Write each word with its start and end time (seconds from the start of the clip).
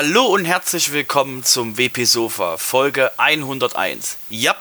Hallo 0.00 0.26
und 0.26 0.44
herzlich 0.44 0.92
willkommen 0.92 1.42
zum 1.42 1.76
WP 1.76 2.04
Sofa, 2.04 2.56
Folge 2.56 3.10
101. 3.18 4.16
Ja, 4.30 4.54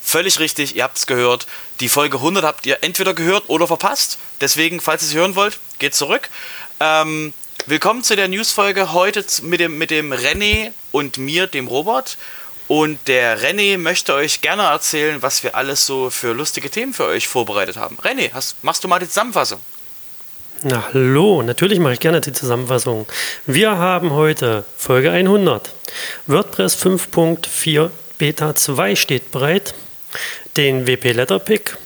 völlig 0.00 0.38
richtig, 0.38 0.76
ihr 0.76 0.84
habt 0.84 0.98
es 0.98 1.08
gehört. 1.08 1.48
Die 1.80 1.88
Folge 1.88 2.18
100 2.18 2.44
habt 2.44 2.64
ihr 2.64 2.78
entweder 2.82 3.12
gehört 3.12 3.48
oder 3.48 3.66
verpasst. 3.66 4.18
Deswegen, 4.40 4.80
falls 4.80 5.02
ihr 5.02 5.08
sie 5.08 5.16
hören 5.16 5.34
wollt, 5.34 5.58
geht 5.80 5.96
zurück. 5.96 6.30
Ähm, 6.78 7.34
willkommen 7.66 8.04
zu 8.04 8.14
der 8.14 8.28
Newsfolge 8.28 8.92
heute 8.92 9.24
mit 9.42 9.58
dem, 9.58 9.78
mit 9.78 9.90
dem 9.90 10.12
René 10.12 10.70
und 10.92 11.18
mir, 11.18 11.48
dem 11.48 11.66
Robert. 11.66 12.16
Und 12.68 13.00
der 13.08 13.42
René 13.42 13.78
möchte 13.78 14.14
euch 14.14 14.42
gerne 14.42 14.62
erzählen, 14.62 15.20
was 15.22 15.42
wir 15.42 15.56
alles 15.56 15.86
so 15.86 16.08
für 16.08 16.34
lustige 16.34 16.70
Themen 16.70 16.94
für 16.94 17.06
euch 17.06 17.26
vorbereitet 17.26 17.78
haben. 17.78 17.96
René, 17.96 18.32
hast, 18.32 18.62
machst 18.62 18.84
du 18.84 18.86
mal 18.86 19.00
die 19.00 19.08
Zusammenfassung? 19.08 19.60
Na 20.64 20.88
hallo, 20.92 21.42
natürlich 21.42 21.78
mache 21.78 21.92
ich 21.92 22.00
gerne 22.00 22.20
die 22.20 22.32
Zusammenfassung. 22.32 23.06
Wir 23.46 23.78
haben 23.78 24.10
heute 24.10 24.64
Folge 24.76 25.12
100. 25.12 25.72
WordPress 26.26 26.84
5.4 26.84 27.90
Beta 28.18 28.56
2 28.56 28.96
steht 28.96 29.30
bereit. 29.30 29.72
Den 30.56 30.88
WP 30.88 31.12
Letterpick. 31.12 31.76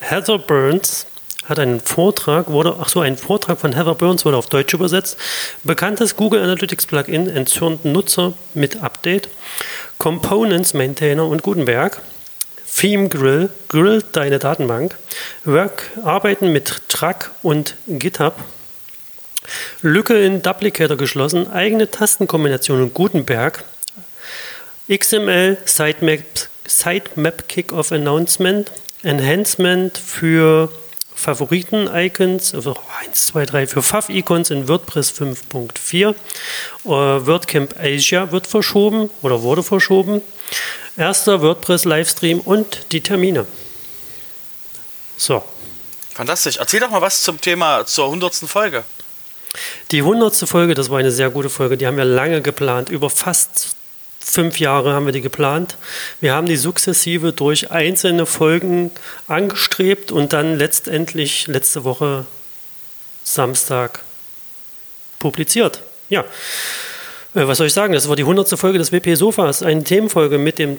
Heather 0.00 0.36
Burns 0.36 1.06
hat 1.46 1.58
einen 1.58 1.80
Vortrag, 1.80 2.48
wurde, 2.50 2.76
ach 2.78 2.90
so, 2.90 3.00
ein 3.00 3.16
Vortrag 3.16 3.58
von 3.58 3.72
Heather 3.72 3.94
Burns 3.94 4.26
wurde 4.26 4.36
auf 4.36 4.48
Deutsch 4.48 4.74
übersetzt. 4.74 5.16
Bekanntes 5.62 6.14
Google 6.14 6.42
Analytics 6.42 6.84
Plugin 6.84 7.26
entzürnt 7.30 7.86
Nutzer 7.86 8.34
mit 8.52 8.82
Update. 8.82 9.30
Components 9.96 10.74
Maintainer 10.74 11.26
und 11.26 11.42
Gutenberg. 11.42 12.02
Theme 12.76 13.08
Grill 13.08 13.50
grillt 13.68 14.06
deine 14.12 14.38
Datenbank. 14.38 14.96
Work, 15.44 15.90
arbeiten 16.02 16.52
mit 16.52 16.88
Truck 16.88 17.30
und 17.42 17.76
GitHub. 17.86 18.34
Lücke 19.82 20.14
in 20.20 20.42
Duplicator 20.42 20.96
geschlossen. 20.96 21.50
Eigene 21.50 21.90
Tastenkombination 21.90 22.82
und 22.82 22.94
Gutenberg. 22.94 23.64
XML 24.88 25.58
Sitemap, 25.64 26.24
Sitemap 26.66 27.48
Kickoff 27.48 27.92
Announcement. 27.92 28.70
Enhancement 29.02 29.98
für 29.98 30.70
Favoriten-Icons, 31.14 32.54
also 32.54 32.76
1, 33.06 33.26
2, 33.26 33.46
3 33.46 33.66
für 33.66 33.82
Fav-Icons 33.82 34.50
in 34.50 34.68
WordPress 34.68 35.12
5.4. 35.12 36.10
Äh, 36.10 36.14
WordCamp 36.84 37.74
Asia 37.78 38.32
wird 38.32 38.46
verschoben 38.46 39.10
oder 39.22 39.42
wurde 39.42 39.62
verschoben. 39.62 40.22
Erster 40.96 41.42
WordPress-Livestream 41.42 42.40
und 42.40 42.92
die 42.92 43.00
Termine. 43.00 43.46
So. 45.16 45.42
Fantastisch. 46.14 46.58
Erzähl 46.58 46.78
doch 46.78 46.90
mal 46.90 47.02
was 47.02 47.22
zum 47.22 47.40
Thema 47.40 47.84
zur 47.86 48.04
100. 48.04 48.34
Folge. 48.34 48.84
Die 49.90 49.98
100. 49.98 50.36
Folge, 50.48 50.74
das 50.74 50.90
war 50.90 50.98
eine 50.98 51.10
sehr 51.10 51.30
gute 51.30 51.50
Folge. 51.50 51.76
Die 51.76 51.86
haben 51.86 51.96
wir 51.96 52.04
lange 52.04 52.42
geplant. 52.42 52.88
Über 52.88 53.10
fast 53.10 53.74
fünf 54.20 54.60
Jahre 54.60 54.94
haben 54.94 55.06
wir 55.06 55.12
die 55.12 55.20
geplant. 55.20 55.76
Wir 56.20 56.34
haben 56.34 56.46
die 56.46 56.56
sukzessive 56.56 57.32
durch 57.32 57.72
einzelne 57.72 58.26
Folgen 58.26 58.92
angestrebt 59.26 60.12
und 60.12 60.32
dann 60.32 60.56
letztendlich 60.56 61.48
letzte 61.48 61.82
Woche 61.82 62.26
Samstag 63.24 64.00
publiziert. 65.18 65.82
Ja. 66.08 66.24
Äh, 67.34 67.46
was 67.48 67.58
soll 67.58 67.66
ich 67.66 67.72
sagen? 67.72 67.92
Das 67.92 68.08
war 68.08 68.16
die 68.16 68.22
100. 68.22 68.48
Folge 68.58 68.78
des 68.78 68.92
WP 68.92 69.14
Sofas, 69.16 69.62
eine 69.62 69.84
Themenfolge 69.84 70.38
mit 70.38 70.58
dem 70.58 70.78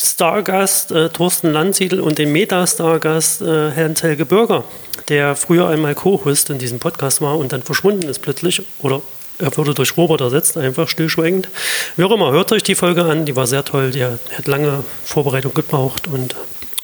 Stargast 0.00 0.92
äh, 0.92 1.08
Thorsten 1.10 1.52
Landsiedel 1.52 2.00
und 2.00 2.18
dem 2.18 2.32
Meta-Stargast 2.32 3.42
äh, 3.42 3.70
Herrn 3.70 3.94
Telge 3.94 4.24
Bürger, 4.24 4.64
der 5.08 5.36
früher 5.36 5.68
einmal 5.68 5.94
Co-Host 5.94 6.50
in 6.50 6.58
diesem 6.58 6.78
Podcast 6.78 7.20
war 7.20 7.36
und 7.36 7.52
dann 7.52 7.62
verschwunden 7.62 8.08
ist 8.08 8.20
plötzlich 8.20 8.62
oder 8.80 9.02
er 9.38 9.54
wurde 9.58 9.74
durch 9.74 9.96
Robert 9.98 10.22
ersetzt, 10.22 10.56
einfach 10.56 10.88
stillschweigend. 10.88 11.48
Wie 11.96 12.04
auch 12.04 12.10
immer, 12.10 12.32
hört 12.32 12.52
euch 12.52 12.62
die 12.62 12.74
Folge 12.74 13.04
an, 13.04 13.26
die 13.26 13.36
war 13.36 13.46
sehr 13.46 13.64
toll, 13.64 13.90
die 13.90 14.02
hat 14.02 14.46
lange 14.46 14.82
Vorbereitung 15.04 15.52
gebraucht 15.52 16.06
und 16.06 16.34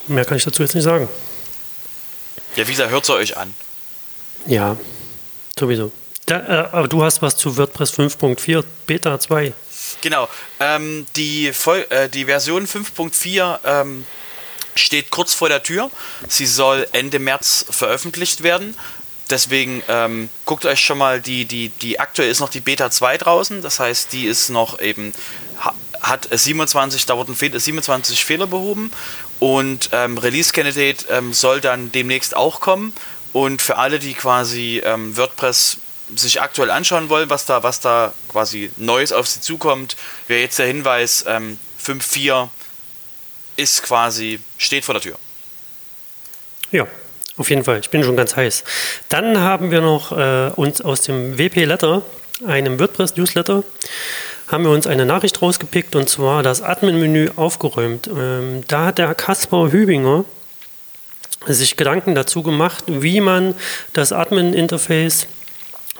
mehr 0.06 0.26
kann 0.26 0.36
ich 0.36 0.44
dazu 0.44 0.62
jetzt 0.62 0.74
nicht 0.74 0.84
sagen. 0.84 1.08
Ja, 2.56 2.66
wie 2.68 2.72
gesagt, 2.72 2.90
hört 2.90 3.06
sie 3.06 3.14
euch 3.14 3.38
an. 3.38 3.54
Ja, 4.46 4.76
sowieso. 5.58 5.92
Da, 6.32 6.38
äh, 6.38 6.68
aber 6.72 6.88
du 6.88 7.04
hast 7.04 7.20
was 7.20 7.36
zu 7.36 7.58
WordPress 7.58 7.92
5.4 7.92 8.64
Beta 8.86 9.20
2. 9.20 9.52
Genau. 10.00 10.28
Ähm, 10.60 11.06
die, 11.16 11.52
Vol 11.52 11.86
äh, 11.90 12.08
die 12.08 12.24
Version 12.24 12.66
5.4 12.66 13.58
ähm, 13.64 14.06
steht 14.74 15.10
kurz 15.10 15.34
vor 15.34 15.50
der 15.50 15.62
Tür. 15.62 15.90
Sie 16.28 16.46
soll 16.46 16.86
Ende 16.92 17.18
März 17.18 17.66
veröffentlicht 17.68 18.42
werden. 18.42 18.74
Deswegen 19.28 19.82
ähm, 19.88 20.30
guckt 20.46 20.64
euch 20.64 20.80
schon 20.80 20.98
mal 20.98 21.20
die, 21.20 21.44
die, 21.44 21.68
die 21.68 22.00
aktuell 22.00 22.30
ist 22.30 22.40
noch 22.40 22.48
die 22.48 22.60
Beta 22.60 22.90
2 22.90 23.18
draußen. 23.18 23.60
Das 23.60 23.78
heißt, 23.78 24.12
die 24.12 24.24
ist 24.24 24.48
noch 24.48 24.80
eben, 24.80 25.12
hat 26.00 26.28
27, 26.30 27.04
da 27.04 27.16
wurden 27.18 27.34
27 27.34 28.24
Fehler 28.24 28.46
behoben. 28.46 28.90
Und 29.38 29.90
ähm, 29.92 30.16
Release 30.16 30.52
Candidate 30.52 31.04
ähm, 31.10 31.34
soll 31.34 31.60
dann 31.60 31.92
demnächst 31.92 32.34
auch 32.34 32.60
kommen. 32.60 32.94
Und 33.34 33.60
für 33.60 33.76
alle, 33.76 33.98
die 33.98 34.14
quasi 34.14 34.82
ähm, 34.84 35.16
WordPress 35.16 35.78
sich 36.14 36.40
aktuell 36.40 36.70
anschauen 36.70 37.08
wollen, 37.08 37.30
was 37.30 37.46
da, 37.46 37.62
was 37.62 37.80
da 37.80 38.12
quasi 38.28 38.70
Neues 38.76 39.12
auf 39.12 39.26
sie 39.26 39.40
zukommt, 39.40 39.96
wäre 40.28 40.40
jetzt 40.40 40.58
der 40.58 40.66
Hinweis, 40.66 41.24
ähm, 41.26 41.58
5.4 41.82 42.48
ist 43.56 43.82
quasi, 43.82 44.40
steht 44.58 44.84
vor 44.84 44.94
der 44.94 45.02
Tür. 45.02 45.18
Ja, 46.70 46.86
auf 47.36 47.50
jeden 47.50 47.64
Fall. 47.64 47.80
Ich 47.80 47.90
bin 47.90 48.02
schon 48.02 48.16
ganz 48.16 48.36
heiß. 48.36 48.64
Dann 49.08 49.38
haben 49.38 49.70
wir 49.70 49.80
noch 49.80 50.12
äh, 50.12 50.50
uns 50.56 50.80
aus 50.80 51.02
dem 51.02 51.38
WP 51.38 51.64
Letter, 51.64 52.02
einem 52.46 52.78
WordPress-Newsletter, 52.78 53.64
haben 54.48 54.64
wir 54.64 54.70
uns 54.70 54.86
eine 54.86 55.06
Nachricht 55.06 55.40
rausgepickt 55.40 55.96
und 55.96 56.08
zwar 56.08 56.42
das 56.42 56.62
Admin-Menü 56.62 57.30
aufgeräumt. 57.36 58.08
Ähm, 58.08 58.64
da 58.68 58.86
hat 58.86 58.98
der 58.98 59.14
Kaspar 59.14 59.72
Hübinger 59.72 60.24
sich 61.46 61.76
Gedanken 61.76 62.14
dazu 62.14 62.42
gemacht, 62.42 62.84
wie 62.86 63.20
man 63.20 63.54
das 63.92 64.12
Admin-Interface 64.12 65.26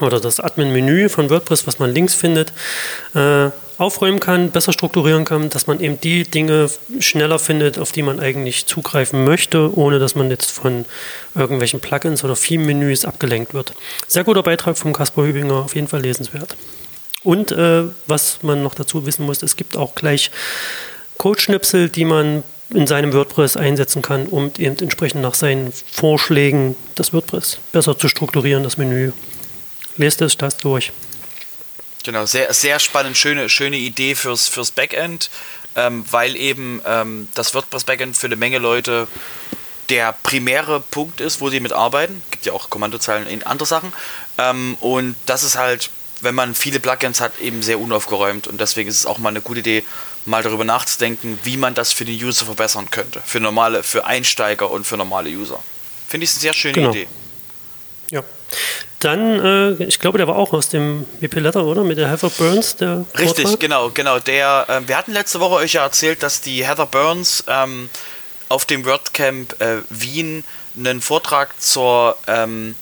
oder 0.01 0.21
das 0.21 0.41
Admin-Menü 0.41 1.09
von 1.09 1.31
WordPress, 1.31 1.67
was 1.67 1.79
man 1.79 1.93
links 1.93 2.15
findet, 2.15 2.53
äh, 3.15 3.51
aufräumen 3.79 4.21
kann, 4.21 4.51
besser 4.51 4.73
strukturieren 4.73 5.25
kann, 5.25 5.51
dass 5.51 5.67
man 5.67 5.81
eben 5.81 6.01
die 6.01 6.23
Dinge 6.23 6.71
schneller 7.01 7.39
findet, 7.39 7.79
auf 7.79 7.93
die 7.93 8.03
man 8.03 8.21
eigentlich 8.21 8.67
zugreifen 8.67 9.25
möchte, 9.25 9.77
ohne 9.77 9.99
dass 9.99 10.15
man 10.15 10.31
jetzt 10.31 10.51
von 10.51 10.85
irgendwelchen 11.35 11.81
Plugins 11.81 12.23
oder 12.23 12.35
Theme-Menüs 12.35 13.05
abgelenkt 13.05 13.55
wird. 13.55 13.75
Sehr 14.07 14.25
guter 14.25 14.43
Beitrag 14.43 14.79
vom 14.79 14.93
Kaspar 14.93 15.27
Hübinger, 15.27 15.55
auf 15.55 15.75
jeden 15.75 15.89
Fall 15.89 16.03
lesenswert. 16.03 16.57
Und 17.25 17.53
äh, 17.53 17.85
was 18.07 18.39
man 18.43 18.63
noch 18.63 18.75
dazu 18.75 19.07
wissen 19.07 19.27
muss, 19.27 19.43
es 19.43 19.57
gibt 19.57 19.77
auch 19.77 19.95
gleich 19.95 20.31
Codeschnipsel, 21.19 21.89
die 21.89 22.05
man 22.05 22.43
in 22.75 22.87
seinem 22.87 23.13
WordPress 23.13 23.57
einsetzen 23.57 24.03
kann, 24.03 24.27
um 24.27 24.51
eben 24.59 24.77
entsprechend 24.79 25.23
nach 25.23 25.35
seinen 25.35 25.73
Vorschlägen 25.73 26.75
das 26.95 27.13
WordPress 27.13 27.59
besser 27.71 27.99
zu 27.99 28.09
strukturieren, 28.09 28.63
das 28.63 28.79
Menü 28.79 29.13
lest 29.97 30.21
es 30.23 30.37
das 30.37 30.57
durch. 30.57 30.93
Genau, 32.05 32.27
sehr, 32.27 32.53
sehr 32.53 32.79
spannend, 32.79 33.17
schöne, 33.17 33.49
schöne 33.49 33.77
Idee 33.77 34.15
fürs, 34.15 34.49
fürs 34.49 34.73
Backend, 34.73 35.31
ähm, 35.77 36.05
weil 36.11 36.37
eben 36.37 36.83
ähm, 36.85 37.29
das 37.35 37.55
WordPress-Backend 37.55 38.17
für 38.17 38.27
eine 38.27 38.37
Menge 38.37 38.59
Leute 38.59 39.07
der 39.89 40.13
primäre 40.23 40.81
Punkt 40.81 41.21
ist, 41.21 41.41
wo 41.41 41.51
sie 41.51 41.61
mitarbeiten. 41.61 42.23
Gibt 42.31 42.47
ja 42.47 42.53
auch 42.53 42.71
Kommandozeilen 42.71 43.27
in 43.27 43.43
andere 43.43 43.67
Sachen. 43.67 43.93
Ähm, 44.39 44.77
und 44.81 45.17
das 45.27 45.43
ist 45.43 45.57
halt, 45.57 45.91
wenn 46.23 46.35
man 46.35 46.55
viele 46.55 46.81
Plugins 46.81 47.21
hat, 47.21 47.39
eben 47.41 47.63
sehr 47.63 47.79
unaufgeräumt. 47.79 48.47
Und 48.47 48.61
deswegen 48.61 48.89
ist 48.89 48.97
es 48.97 49.07
auch 49.07 49.19
mal 49.19 49.29
eine 49.29 49.41
gute 49.41 49.61
Idee, 49.61 49.85
mal 50.25 50.43
darüber 50.43 50.65
nachzudenken, 50.65 51.39
wie 51.43 51.57
man 51.57 51.75
das 51.75 51.93
für 51.93 52.05
den 52.05 52.23
User 52.23 52.47
verbessern 52.47 52.91
könnte. 52.91 53.21
Für 53.25 53.41
normale, 53.41 53.83
für 53.83 54.07
Einsteiger 54.07 54.71
und 54.71 54.87
für 54.87 54.97
normale 54.97 55.31
User. 55.31 55.61
Finde 56.09 56.25
ich 56.25 56.31
eine 56.33 56.41
sehr 56.41 56.53
schöne 56.53 56.75
genau. 56.75 56.91
Idee. 56.91 57.09
Dann, 59.03 59.45
äh, 59.81 59.85
ich 59.85 59.99
glaube, 59.99 60.19
der 60.19 60.29
war 60.29 60.37
auch 60.37 60.53
aus 60.53 60.69
dem 60.69 61.07
WP 61.21 61.41
Letter, 61.41 61.65
oder? 61.65 61.83
Mit 61.83 61.99
der 61.99 62.09
Heather 62.09 62.31
Burns, 62.31 62.77
der 62.77 63.05
Richtig, 63.19 63.43
Vortrag. 63.43 63.61
genau, 63.61 63.91
genau. 63.91 64.19
Der, 64.21 64.67
äh, 64.69 64.89
wir 64.89 64.97
hatten 64.97 65.13
letzte 65.13 65.41
Woche 65.41 65.57
euch 65.57 65.73
ja 65.73 65.83
erzählt, 65.83 66.23
dass 66.23 66.41
die 66.41 66.65
Heather 66.65 66.87
Burns 66.87 67.43
ähm, 67.49 67.91
auf 68.49 68.65
dem 68.65 68.85
WordCamp 68.85 69.61
äh, 69.61 69.79
Wien 69.91 70.45
einen 70.77 71.01
Vortrag 71.01 71.61
zur, 71.61 72.17
ähm, 72.29 72.77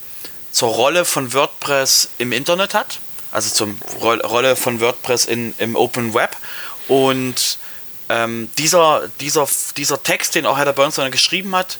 zur 0.51 0.69
Rolle 0.69 1.05
von 1.05 1.33
WordPress 1.33 2.09
im 2.19 2.31
Internet 2.33 2.73
hat. 2.73 2.99
Also 3.31 3.49
zur 3.49 3.69
Ro 4.01 4.13
Rolle 4.27 4.55
von 4.55 4.79
WordPress 4.79 5.25
in, 5.25 5.55
im 5.57 5.75
Open 5.75 6.13
Web. 6.13 6.35
Und 6.87 7.57
ähm, 8.09 8.49
dieser, 8.57 9.07
dieser, 9.21 9.47
dieser 9.77 10.03
Text, 10.03 10.35
den 10.35 10.45
auch 10.45 10.57
Heather 10.57 10.73
Burns 10.73 10.95
dann 10.95 11.09
geschrieben 11.11 11.55
hat, 11.55 11.79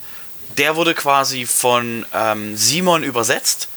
der 0.57 0.75
wurde 0.75 0.95
quasi 0.95 1.45
von 1.45 2.05
ähm, 2.13 2.57
Simon 2.57 3.03
übersetzt 3.03 3.67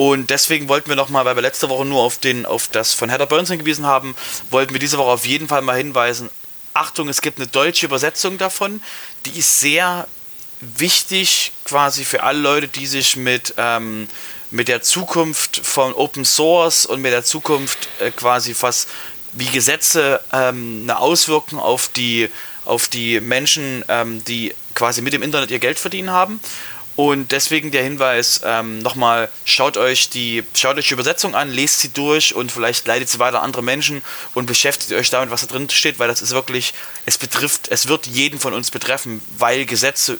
und 0.00 0.30
deswegen 0.30 0.70
wollten 0.70 0.88
wir 0.88 0.96
nochmal, 0.96 1.26
weil 1.26 1.34
wir 1.34 1.42
letzte 1.42 1.68
Woche 1.68 1.84
nur 1.84 2.00
auf, 2.00 2.16
den, 2.16 2.46
auf 2.46 2.68
das 2.68 2.94
von 2.94 3.10
Heather 3.10 3.26
Burns 3.26 3.50
hingewiesen 3.50 3.84
haben, 3.84 4.16
wollten 4.50 4.72
wir 4.72 4.78
diese 4.78 4.96
Woche 4.96 5.10
auf 5.10 5.26
jeden 5.26 5.46
Fall 5.46 5.60
mal 5.60 5.76
hinweisen, 5.76 6.30
Achtung, 6.72 7.10
es 7.10 7.20
gibt 7.20 7.36
eine 7.36 7.48
deutsche 7.48 7.84
Übersetzung 7.84 8.38
davon, 8.38 8.80
die 9.26 9.38
ist 9.38 9.60
sehr 9.60 10.08
wichtig 10.62 11.52
quasi 11.66 12.06
für 12.06 12.22
alle 12.22 12.38
Leute, 12.38 12.68
die 12.68 12.86
sich 12.86 13.16
mit, 13.16 13.52
ähm, 13.58 14.08
mit 14.50 14.68
der 14.68 14.80
Zukunft 14.80 15.60
von 15.62 15.92
Open 15.92 16.24
Source 16.24 16.86
und 16.86 17.02
mit 17.02 17.12
der 17.12 17.24
Zukunft 17.24 17.90
äh, 17.98 18.10
quasi 18.10 18.56
was 18.58 18.86
wie 19.34 19.48
Gesetze 19.48 20.22
ähm, 20.32 20.80
eine 20.84 20.98
Auswirkung 20.98 21.58
auf 21.58 21.88
die, 21.88 22.30
auf 22.64 22.88
die 22.88 23.20
Menschen, 23.20 23.84
ähm, 23.88 24.24
die 24.24 24.54
quasi 24.74 25.02
mit 25.02 25.12
dem 25.12 25.22
Internet 25.22 25.50
ihr 25.50 25.58
Geld 25.58 25.78
verdienen 25.78 26.10
haben. 26.10 26.40
Und 27.08 27.32
deswegen 27.32 27.70
der 27.70 27.82
Hinweis, 27.82 28.42
ähm, 28.44 28.80
nochmal, 28.80 29.30
schaut 29.46 29.78
euch 29.78 30.10
die, 30.10 30.44
schaut 30.52 30.76
euch 30.76 30.88
die 30.88 30.92
Übersetzung 30.92 31.34
an, 31.34 31.48
lest 31.48 31.80
sie 31.80 31.88
durch 31.88 32.34
und 32.34 32.52
vielleicht 32.52 32.86
leitet 32.86 33.08
sie 33.08 33.18
weiter 33.18 33.40
andere 33.40 33.62
Menschen 33.62 34.02
und 34.34 34.44
beschäftigt 34.44 34.92
euch 34.92 35.08
damit, 35.08 35.30
was 35.30 35.40
da 35.40 35.46
drin 35.46 35.70
steht, 35.70 35.98
weil 35.98 36.08
das 36.08 36.20
ist 36.20 36.32
wirklich, 36.32 36.74
es 37.06 37.16
betrifft, 37.16 37.68
es 37.70 37.88
wird 37.88 38.06
jeden 38.06 38.38
von 38.38 38.52
uns 38.52 38.70
betreffen, 38.70 39.22
weil 39.38 39.64
Gesetze 39.64 40.18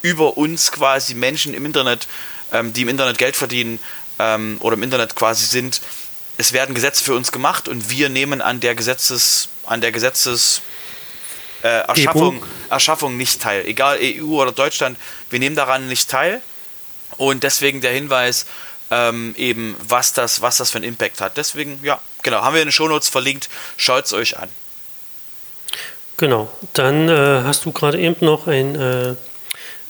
über 0.00 0.38
uns 0.38 0.72
quasi 0.72 1.12
Menschen 1.12 1.52
im 1.52 1.66
Internet, 1.66 2.08
ähm, 2.50 2.72
die 2.72 2.80
im 2.80 2.88
Internet 2.88 3.18
Geld 3.18 3.36
verdienen 3.36 3.78
ähm, 4.18 4.56
oder 4.60 4.76
im 4.76 4.82
Internet 4.82 5.14
quasi 5.16 5.44
sind, 5.44 5.82
es 6.38 6.54
werden 6.54 6.74
Gesetze 6.74 7.04
für 7.04 7.14
uns 7.14 7.30
gemacht 7.30 7.68
und 7.68 7.90
wir 7.90 8.08
nehmen 8.08 8.40
an 8.40 8.60
der 8.60 8.74
Gesetzes, 8.74 9.50
an 9.66 9.82
der 9.82 9.92
Gesetzes 9.92 10.62
äh, 11.62 11.68
Erschaffung, 11.68 12.42
Erschaffung 12.68 13.16
nicht 13.16 13.40
teil. 13.40 13.64
Egal 13.66 13.98
EU 14.00 14.40
oder 14.40 14.52
Deutschland, 14.52 14.98
wir 15.30 15.38
nehmen 15.38 15.56
daran 15.56 15.88
nicht 15.88 16.08
teil. 16.10 16.40
Und 17.16 17.42
deswegen 17.42 17.80
der 17.80 17.92
Hinweis, 17.92 18.46
ähm, 18.90 19.34
eben, 19.36 19.76
was 19.86 20.12
das, 20.12 20.40
was 20.40 20.56
das 20.56 20.70
für 20.70 20.78
einen 20.78 20.86
Impact 20.86 21.20
hat. 21.20 21.36
Deswegen, 21.36 21.80
ja, 21.82 22.00
genau, 22.22 22.42
haben 22.42 22.54
wir 22.54 22.62
in 22.62 22.68
den 22.68 22.72
Shownotes 22.72 23.08
verlinkt, 23.08 23.48
schaut 23.76 24.06
es 24.06 24.12
euch 24.12 24.38
an. 24.38 24.48
Genau, 26.16 26.50
dann 26.74 27.08
äh, 27.08 27.42
hast 27.44 27.64
du 27.64 27.72
gerade 27.72 27.98
eben 27.98 28.16
noch 28.20 28.46
ein 28.46 28.74
äh, 28.74 29.14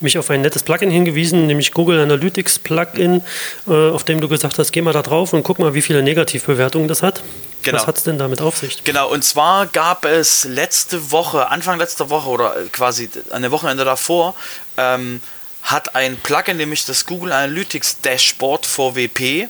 mich 0.03 0.19
auf 0.19 0.31
ein 0.31 0.41
nettes 0.41 0.63
Plugin 0.63 0.91
hingewiesen, 0.91 1.47
nämlich 1.47 1.73
Google 1.73 2.01
Analytics 2.01 2.59
Plugin, 2.59 3.23
äh, 3.67 3.91
auf 3.91 4.05
dem 4.05 4.21
du 4.21 4.29
gesagt 4.29 4.59
hast, 4.59 4.73
geh 4.73 4.83
mal 4.83 4.93
da 4.93 5.03
drauf 5.03 5.33
und 5.33 5.43
guck 5.43 5.59
mal, 5.59 5.75
wie 5.75 5.83
viele 5.83 6.03
Negativbewertungen 6.03 6.89
das 6.89 7.03
hat. 7.03 7.23
Genau. 7.63 7.79
Was 7.79 7.87
hat 7.87 7.99
es 7.99 8.05
denn 8.05 8.19
damit 8.19 8.41
auf 8.41 8.57
sich? 8.57 8.83
Genau, 8.85 9.11
und 9.11 9.23
zwar 9.23 9.67
gab 9.67 10.05
es 10.05 10.45
letzte 10.45 11.11
Woche, 11.11 11.49
Anfang 11.49 11.79
letzter 11.79 12.09
Woche 12.09 12.29
oder 12.29 12.55
quasi 12.73 13.11
eine 13.31 13.51
Wochenende 13.51 13.85
davor, 13.85 14.35
ähm, 14.79 15.21
hat 15.63 15.95
ein 15.95 16.17
Plugin, 16.17 16.57
nämlich 16.57 16.87
das 16.87 17.05
Google 17.05 17.33
Analytics 17.33 18.01
Dashboard 18.01 18.65
VWP. 18.65 19.49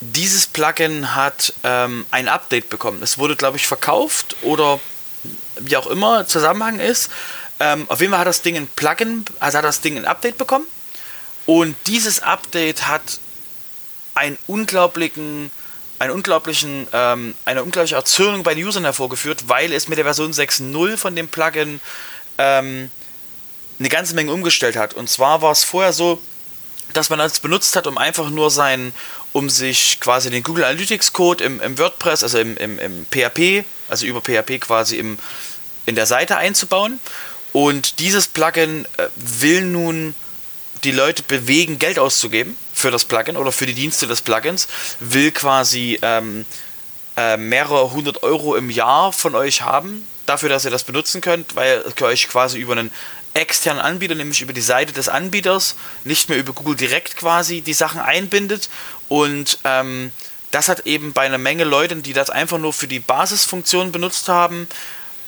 Dieses 0.00 0.46
Plugin 0.46 1.16
hat 1.16 1.52
ähm, 1.64 2.06
ein 2.10 2.28
Update 2.28 2.68
bekommen. 2.68 3.02
Es 3.02 3.18
wurde, 3.18 3.34
glaube 3.34 3.56
ich, 3.56 3.66
verkauft 3.66 4.36
oder 4.42 4.78
wie 5.58 5.76
auch 5.76 5.86
immer 5.86 6.26
Zusammenhang 6.26 6.78
ist. 6.78 7.10
Ähm, 7.58 7.86
auf 7.88 8.00
jeden 8.00 8.12
Fall 8.12 8.20
hat 8.20 8.26
das 8.26 8.42
Ding 8.42 8.56
ein 8.56 8.66
Plugin, 8.66 9.24
also 9.40 9.58
hat 9.58 9.64
das 9.64 9.80
Ding 9.80 9.96
ein 9.96 10.04
Update 10.04 10.38
bekommen. 10.38 10.66
Und 11.46 11.76
dieses 11.86 12.22
Update 12.22 12.86
hat 12.86 13.20
einen 14.14 14.36
unglaublichen, 14.46 15.50
einen 15.98 16.12
unglaublichen, 16.12 16.88
ähm, 16.92 17.34
eine 17.44 17.62
unglaubliche 17.62 17.94
Erzürnung 17.94 18.42
bei 18.42 18.54
den 18.54 18.66
Usern 18.66 18.84
hervorgeführt, 18.84 19.48
weil 19.48 19.72
es 19.72 19.88
mit 19.88 19.98
der 19.98 20.04
Version 20.04 20.32
6.0 20.32 20.96
von 20.96 21.14
dem 21.14 21.28
Plugin 21.28 21.80
ähm, 22.38 22.90
eine 23.78 23.88
ganze 23.88 24.14
Menge 24.14 24.32
umgestellt 24.32 24.76
hat. 24.76 24.94
Und 24.94 25.08
zwar 25.08 25.42
war 25.42 25.52
es 25.52 25.64
vorher 25.64 25.92
so, 25.92 26.20
dass 26.92 27.10
man 27.10 27.18
das 27.18 27.40
benutzt 27.40 27.76
hat, 27.76 27.86
um 27.86 27.98
einfach 27.98 28.30
nur 28.30 28.50
sein, 28.50 28.92
um 29.32 29.50
sich 29.50 30.00
quasi 30.00 30.30
den 30.30 30.42
Google 30.42 30.64
Analytics 30.64 31.12
Code 31.12 31.44
im, 31.44 31.60
im 31.60 31.78
WordPress, 31.78 32.22
also 32.22 32.38
im, 32.38 32.56
im, 32.56 32.78
im 32.78 33.06
PHP, 33.06 33.64
also 33.88 34.06
über 34.06 34.20
PHP 34.20 34.60
quasi 34.60 34.96
im, 34.96 35.18
in 35.84 35.94
der 35.94 36.06
Seite 36.06 36.36
einzubauen. 36.36 36.98
Und 37.52 37.98
dieses 38.00 38.28
Plugin 38.28 38.86
äh, 38.96 39.08
will 39.16 39.62
nun 39.62 40.14
die 40.84 40.92
Leute 40.92 41.22
bewegen, 41.22 41.78
Geld 41.78 41.98
auszugeben 41.98 42.56
für 42.74 42.90
das 42.90 43.04
Plugin 43.04 43.36
oder 43.36 43.52
für 43.52 43.66
die 43.66 43.74
Dienste 43.74 44.06
des 44.06 44.20
Plugins, 44.22 44.68
will 45.00 45.32
quasi 45.32 45.98
ähm, 46.02 46.44
äh, 47.16 47.36
mehrere 47.36 47.92
hundert 47.92 48.22
Euro 48.22 48.56
im 48.56 48.70
Jahr 48.70 49.12
von 49.12 49.34
euch 49.34 49.62
haben, 49.62 50.06
dafür, 50.26 50.48
dass 50.48 50.64
ihr 50.64 50.70
das 50.70 50.84
benutzen 50.84 51.20
könnt, 51.20 51.56
weil 51.56 51.84
ihr 51.98 52.06
euch 52.06 52.28
quasi 52.28 52.58
über 52.58 52.72
einen 52.72 52.92
externen 53.34 53.82
Anbieter, 53.82 54.14
nämlich 54.14 54.40
über 54.42 54.52
die 54.52 54.60
Seite 54.60 54.92
des 54.92 55.08
Anbieters, 55.08 55.76
nicht 56.04 56.28
mehr 56.28 56.38
über 56.38 56.52
Google 56.52 56.76
direkt 56.76 57.16
quasi 57.16 57.60
die 57.60 57.74
Sachen 57.74 58.00
einbindet. 58.00 58.70
Und 59.08 59.58
ähm, 59.64 60.10
das 60.50 60.68
hat 60.68 60.86
eben 60.86 61.12
bei 61.12 61.22
einer 61.22 61.38
Menge 61.38 61.64
Leuten, 61.64 62.02
die 62.02 62.12
das 62.12 62.30
einfach 62.30 62.58
nur 62.58 62.72
für 62.72 62.88
die 62.88 63.00
Basisfunktion 63.00 63.92
benutzt 63.92 64.28
haben, 64.28 64.68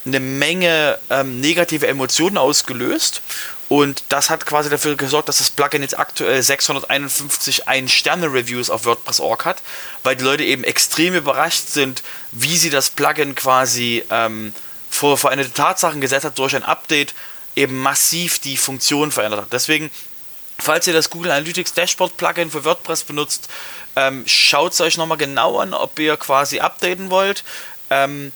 eine 0.08 0.20
Menge 0.20 0.98
ähm, 1.10 1.40
negative 1.40 1.86
Emotionen 1.86 2.38
ausgelöst. 2.38 3.22
Und 3.68 4.04
das 4.08 4.30
hat 4.30 4.46
quasi 4.46 4.70
dafür 4.70 4.96
gesorgt, 4.96 5.28
dass 5.28 5.38
das 5.38 5.50
Plugin 5.50 5.82
jetzt 5.82 5.98
aktuell 5.98 6.42
651 6.42 7.68
Ein-Sterne-Reviews 7.68 8.70
auf 8.70 8.86
WordPress.org 8.86 9.44
hat, 9.44 9.62
weil 10.02 10.16
die 10.16 10.24
Leute 10.24 10.42
eben 10.42 10.64
extrem 10.64 11.14
überrascht 11.14 11.68
sind, 11.68 12.02
wie 12.32 12.56
sie 12.56 12.70
das 12.70 12.88
Plugin 12.88 13.34
quasi 13.34 14.02
ähm, 14.10 14.54
vor 14.88 15.18
veränderte 15.18 15.52
Tatsachen 15.52 16.00
gesetzt 16.00 16.24
hat, 16.24 16.38
durch 16.38 16.56
ein 16.56 16.62
Update 16.62 17.14
eben 17.56 17.76
massiv 17.76 18.38
die 18.38 18.56
Funktion 18.56 19.12
verändert 19.12 19.42
hat. 19.42 19.52
Deswegen, 19.52 19.90
falls 20.58 20.86
ihr 20.86 20.94
das 20.94 21.10
Google 21.10 21.32
Analytics 21.32 21.74
Dashboard 21.74 22.16
Plugin 22.16 22.50
für 22.50 22.64
WordPress 22.64 23.02
benutzt, 23.02 23.50
ähm, 23.96 24.22
schaut 24.26 24.72
es 24.72 24.80
euch 24.80 24.96
nochmal 24.96 25.18
genau 25.18 25.58
an, 25.58 25.74
ob 25.74 25.98
ihr 25.98 26.16
quasi 26.16 26.60
updaten 26.60 27.10
wollt. 27.10 27.44
Ähm, 27.90 28.32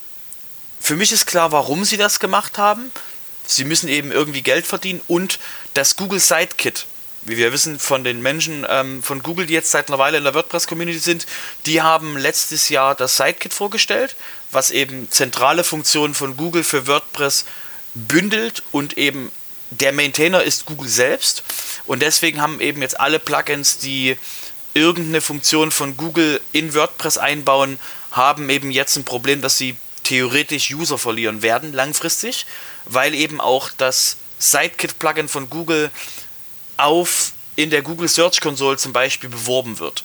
für 0.82 0.96
mich 0.96 1.12
ist 1.12 1.26
klar, 1.26 1.52
warum 1.52 1.84
sie 1.84 1.96
das 1.96 2.18
gemacht 2.18 2.58
haben. 2.58 2.90
Sie 3.46 3.64
müssen 3.64 3.88
eben 3.88 4.10
irgendwie 4.10 4.42
Geld 4.42 4.66
verdienen 4.66 5.00
und 5.06 5.38
das 5.74 5.96
Google 5.96 6.18
Sidekit, 6.18 6.86
wie 7.22 7.36
wir 7.36 7.52
wissen 7.52 7.78
von 7.78 8.02
den 8.02 8.20
Menschen 8.20 8.66
ähm, 8.68 9.00
von 9.02 9.22
Google, 9.22 9.46
die 9.46 9.54
jetzt 9.54 9.70
seit 9.70 9.88
einer 9.88 9.98
Weile 9.98 10.18
in 10.18 10.24
der 10.24 10.34
WordPress-Community 10.34 10.98
sind, 10.98 11.26
die 11.66 11.82
haben 11.82 12.16
letztes 12.16 12.68
Jahr 12.68 12.96
das 12.96 13.16
Sidekit 13.16 13.54
vorgestellt, 13.54 14.16
was 14.50 14.72
eben 14.72 15.08
zentrale 15.10 15.62
Funktionen 15.62 16.14
von 16.14 16.36
Google 16.36 16.64
für 16.64 16.88
WordPress 16.88 17.44
bündelt 17.94 18.64
und 18.72 18.98
eben 18.98 19.30
der 19.70 19.92
Maintainer 19.92 20.42
ist 20.42 20.66
Google 20.66 20.88
selbst. 20.88 21.44
Und 21.86 22.02
deswegen 22.02 22.40
haben 22.40 22.60
eben 22.60 22.82
jetzt 22.82 22.98
alle 22.98 23.20
Plugins, 23.20 23.78
die 23.78 24.16
irgendeine 24.74 25.20
Funktion 25.20 25.70
von 25.70 25.96
Google 25.96 26.40
in 26.52 26.74
WordPress 26.74 27.18
einbauen, 27.18 27.78
haben 28.10 28.50
eben 28.50 28.70
jetzt 28.72 28.96
ein 28.96 29.04
Problem, 29.04 29.40
dass 29.40 29.58
sie 29.58 29.76
theoretisch 30.04 30.72
User 30.72 30.98
verlieren 30.98 31.42
werden 31.42 31.72
langfristig, 31.72 32.46
weil 32.84 33.14
eben 33.14 33.40
auch 33.40 33.70
das 33.76 34.16
Sidekit-Plugin 34.38 35.28
von 35.28 35.48
Google 35.48 35.90
auf 36.76 37.32
in 37.54 37.70
der 37.70 37.82
Google 37.82 38.08
Search 38.08 38.40
Console 38.40 38.76
zum 38.76 38.92
Beispiel 38.92 39.28
beworben 39.28 39.78
wird. 39.78 40.04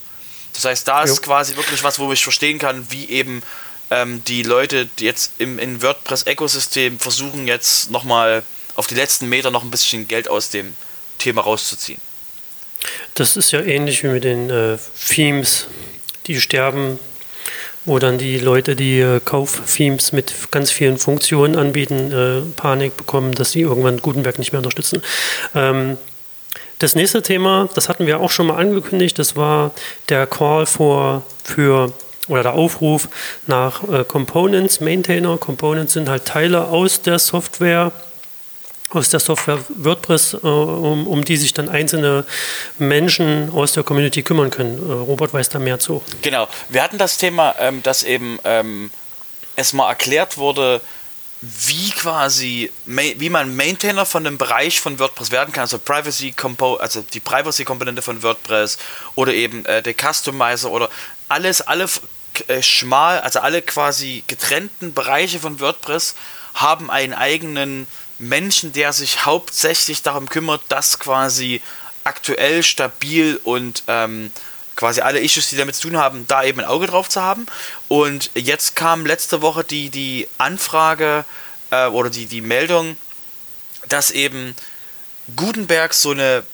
Das 0.52 0.64
heißt, 0.64 0.88
da 0.88 1.02
ist 1.02 1.16
jo. 1.16 1.22
quasi 1.22 1.56
wirklich 1.56 1.82
was, 1.82 1.98
wo 1.98 2.12
ich 2.12 2.22
verstehen 2.22 2.58
kann, 2.58 2.86
wie 2.90 3.08
eben 3.08 3.42
ähm, 3.90 4.22
die 4.26 4.42
Leute 4.42 4.86
die 4.86 5.04
jetzt 5.04 5.32
im, 5.38 5.58
im 5.58 5.82
WordPress-Ökosystem 5.82 6.98
versuchen 6.98 7.46
jetzt 7.46 7.90
nochmal 7.90 8.42
auf 8.74 8.86
die 8.86 8.94
letzten 8.94 9.28
Meter 9.28 9.50
noch 9.50 9.62
ein 9.62 9.70
bisschen 9.70 10.08
Geld 10.08 10.28
aus 10.28 10.50
dem 10.50 10.74
Thema 11.18 11.42
rauszuziehen. 11.42 12.00
Das 13.14 13.36
ist 13.36 13.50
ja 13.50 13.60
ähnlich 13.60 14.04
wie 14.04 14.08
mit 14.08 14.24
den 14.24 14.50
äh, 14.50 14.78
Themes, 15.08 15.66
die 16.26 16.40
sterben 16.40 16.98
wo 17.88 17.98
dann 17.98 18.18
die 18.18 18.38
Leute, 18.38 18.76
die 18.76 19.00
äh, 19.00 19.20
Kauf-Themes 19.24 20.12
mit 20.12 20.32
ganz 20.50 20.70
vielen 20.70 20.98
Funktionen 20.98 21.56
anbieten, 21.56 22.12
äh, 22.12 22.42
Panik 22.54 22.96
bekommen, 22.96 23.32
dass 23.32 23.52
sie 23.52 23.62
irgendwann 23.62 23.98
Gutenberg 23.98 24.38
nicht 24.38 24.52
mehr 24.52 24.60
unterstützen. 24.60 25.02
Ähm, 25.54 25.96
das 26.78 26.94
nächste 26.94 27.22
Thema, 27.22 27.68
das 27.74 27.88
hatten 27.88 28.06
wir 28.06 28.20
auch 28.20 28.30
schon 28.30 28.46
mal 28.46 28.56
angekündigt, 28.56 29.18
das 29.18 29.34
war 29.34 29.72
der 30.08 30.26
Call 30.26 30.66
for, 30.66 31.22
für 31.42 31.92
oder 32.28 32.42
der 32.42 32.52
Aufruf 32.52 33.08
nach 33.46 33.82
äh, 33.88 34.04
Components, 34.04 34.80
Maintainer. 34.80 35.38
Components 35.38 35.94
sind 35.94 36.08
halt 36.08 36.26
Teile 36.26 36.66
aus 36.68 37.00
der 37.02 37.18
Software, 37.18 37.90
aus 38.90 39.10
der 39.10 39.20
Software 39.20 39.58
WordPress, 39.68 40.34
äh, 40.34 40.46
um, 40.46 41.06
um 41.06 41.24
die 41.24 41.36
sich 41.36 41.52
dann 41.52 41.68
einzelne 41.68 42.24
Menschen 42.78 43.50
aus 43.52 43.72
der 43.72 43.82
Community 43.82 44.22
kümmern 44.22 44.50
können. 44.50 44.78
Äh, 44.78 44.92
Robert 44.92 45.32
weiß 45.34 45.48
da 45.50 45.58
mehr 45.58 45.78
zu. 45.78 46.02
Genau. 46.22 46.48
Wir 46.68 46.82
hatten 46.82 46.98
das 46.98 47.18
Thema, 47.18 47.54
ähm, 47.58 47.82
dass 47.82 48.02
eben 48.02 48.38
ähm, 48.44 48.90
mal 49.72 49.88
erklärt 49.88 50.38
wurde, 50.38 50.80
wie 51.40 51.90
quasi, 51.90 52.72
wie 52.84 53.30
man 53.30 53.54
Maintainer 53.54 54.04
von 54.04 54.26
einem 54.26 54.38
Bereich 54.38 54.80
von 54.80 54.98
WordPress 54.98 55.30
werden 55.30 55.52
kann, 55.52 55.62
also 55.62 55.78
Privacy 55.78 56.32
Compo 56.32 56.76
also 56.76 57.02
die 57.02 57.20
Privacy 57.20 57.64
Komponente 57.64 58.02
von 58.02 58.24
WordPress 58.24 58.76
oder 59.14 59.32
eben 59.32 59.64
äh, 59.64 59.80
der 59.80 59.94
Customizer 59.94 60.70
oder 60.70 60.90
alles, 61.28 61.60
alle 61.60 61.86
äh, 62.48 62.60
schmal, 62.60 63.20
also 63.20 63.38
alle 63.38 63.62
quasi 63.62 64.24
getrennten 64.26 64.94
Bereiche 64.94 65.38
von 65.38 65.60
WordPress 65.60 66.16
haben 66.54 66.90
einen 66.90 67.14
eigenen 67.14 67.86
Menschen, 68.18 68.72
der 68.72 68.92
sich 68.92 69.24
hauptsächlich 69.24 70.02
darum 70.02 70.28
kümmert, 70.28 70.62
dass 70.68 70.98
quasi 70.98 71.60
aktuell 72.04 72.62
stabil 72.62 73.38
und 73.44 73.84
ähm, 73.86 74.30
quasi 74.76 75.00
alle 75.00 75.20
Issues, 75.20 75.50
die 75.50 75.56
damit 75.56 75.74
zu 75.74 75.88
tun 75.88 75.96
haben, 75.96 76.26
da 76.28 76.44
eben 76.44 76.60
ein 76.60 76.66
Auge 76.66 76.86
drauf 76.86 77.08
zu 77.08 77.20
haben. 77.20 77.46
Und 77.88 78.30
jetzt 78.34 78.76
kam 78.76 79.06
letzte 79.06 79.42
Woche 79.42 79.64
die, 79.64 79.90
die 79.90 80.28
Anfrage 80.38 81.24
äh, 81.70 81.86
oder 81.86 82.10
die, 82.10 82.26
die 82.26 82.40
Meldung, 82.40 82.96
dass 83.88 84.10
eben 84.10 84.54
Gutenberg 85.36 85.92
so 85.94 86.12
eine 86.12 86.44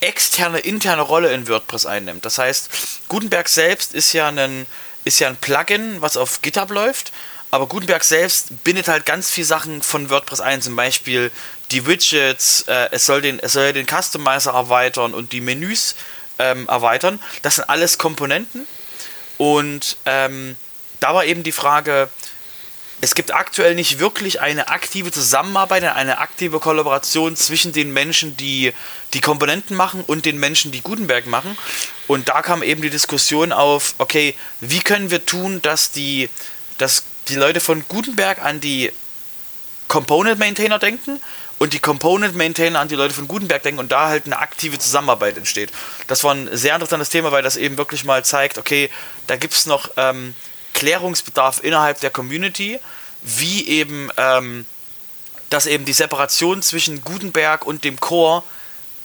externe, 0.00 0.58
interne 0.58 1.02
Rolle 1.02 1.32
in 1.32 1.48
WordPress 1.48 1.86
einnimmt. 1.86 2.24
Das 2.24 2.38
heißt, 2.38 2.68
Gutenberg 3.08 3.48
selbst 3.48 3.94
ist 3.94 4.12
ja 4.12 4.28
ein, 4.28 4.66
ist 5.04 5.20
ja 5.20 5.28
ein 5.28 5.36
Plugin, 5.36 6.02
was 6.02 6.16
auf 6.16 6.42
GitHub 6.42 6.70
läuft, 6.70 7.12
aber 7.52 7.66
Gutenberg 7.66 8.02
selbst 8.02 8.64
bindet 8.64 8.88
halt 8.88 9.04
ganz 9.04 9.28
viele 9.28 9.46
Sachen 9.46 9.82
von 9.82 10.08
WordPress 10.08 10.40
ein, 10.40 10.62
zum 10.62 10.74
Beispiel 10.74 11.30
die 11.70 11.86
Widgets, 11.86 12.62
äh, 12.62 12.88
es, 12.92 13.04
soll 13.04 13.20
den, 13.20 13.38
es 13.40 13.52
soll 13.52 13.74
den 13.74 13.86
Customizer 13.86 14.52
erweitern 14.52 15.12
und 15.12 15.32
die 15.32 15.42
Menüs 15.42 15.94
ähm, 16.38 16.66
erweitern. 16.66 17.20
Das 17.42 17.56
sind 17.56 17.68
alles 17.68 17.98
Komponenten. 17.98 18.66
Und 19.36 19.98
ähm, 20.06 20.56
da 20.98 21.14
war 21.14 21.26
eben 21.26 21.42
die 21.42 21.52
Frage, 21.52 22.08
es 23.02 23.14
gibt 23.14 23.34
aktuell 23.34 23.74
nicht 23.74 23.98
wirklich 23.98 24.40
eine 24.40 24.68
aktive 24.68 25.12
Zusammenarbeit, 25.12 25.84
eine 25.84 26.18
aktive 26.18 26.58
Kollaboration 26.58 27.36
zwischen 27.36 27.72
den 27.72 27.92
Menschen, 27.92 28.34
die 28.34 28.72
die 29.12 29.20
Komponenten 29.20 29.76
machen 29.76 30.04
und 30.06 30.24
den 30.24 30.38
Menschen, 30.38 30.72
die 30.72 30.80
Gutenberg 30.80 31.26
machen. 31.26 31.58
Und 32.06 32.30
da 32.30 32.40
kam 32.40 32.62
eben 32.62 32.80
die 32.80 32.88
Diskussion 32.88 33.52
auf, 33.52 33.94
okay, 33.98 34.34
wie 34.60 34.80
können 34.80 35.10
wir 35.10 35.26
tun, 35.26 35.60
dass 35.60 35.92
die, 35.92 36.30
dass 36.78 37.04
die 37.28 37.36
Leute 37.36 37.60
von 37.60 37.84
Gutenberg 37.88 38.42
an 38.42 38.60
die 38.60 38.92
Component 39.88 40.38
Maintainer 40.38 40.78
denken 40.78 41.20
und 41.58 41.74
die 41.74 41.78
Component 41.78 42.34
Maintainer 42.34 42.80
an 42.80 42.88
die 42.88 42.94
Leute 42.94 43.14
von 43.14 43.28
Gutenberg 43.28 43.62
denken 43.62 43.78
und 43.78 43.92
da 43.92 44.08
halt 44.08 44.26
eine 44.26 44.38
aktive 44.38 44.78
Zusammenarbeit 44.78 45.36
entsteht. 45.36 45.70
Das 46.06 46.24
war 46.24 46.34
ein 46.34 46.48
sehr 46.56 46.74
interessantes 46.74 47.10
Thema, 47.10 47.30
weil 47.30 47.42
das 47.42 47.56
eben 47.56 47.76
wirklich 47.76 48.04
mal 48.04 48.24
zeigt, 48.24 48.58
okay, 48.58 48.90
da 49.26 49.36
gibt 49.36 49.54
es 49.54 49.66
noch 49.66 49.90
ähm, 49.96 50.34
Klärungsbedarf 50.74 51.62
innerhalb 51.62 52.00
der 52.00 52.10
Community, 52.10 52.80
wie 53.22 53.68
eben, 53.68 54.10
ähm, 54.16 54.66
dass 55.50 55.66
eben 55.66 55.84
die 55.84 55.92
Separation 55.92 56.62
zwischen 56.62 57.04
Gutenberg 57.04 57.66
und 57.66 57.84
dem 57.84 58.00
Core 58.00 58.42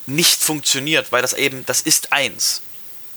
nicht 0.08 0.42
funktioniert, 0.42 1.12
weil 1.12 1.22
das 1.22 1.34
eben, 1.34 1.66
das 1.66 1.82
ist 1.82 2.14
eins. 2.14 2.62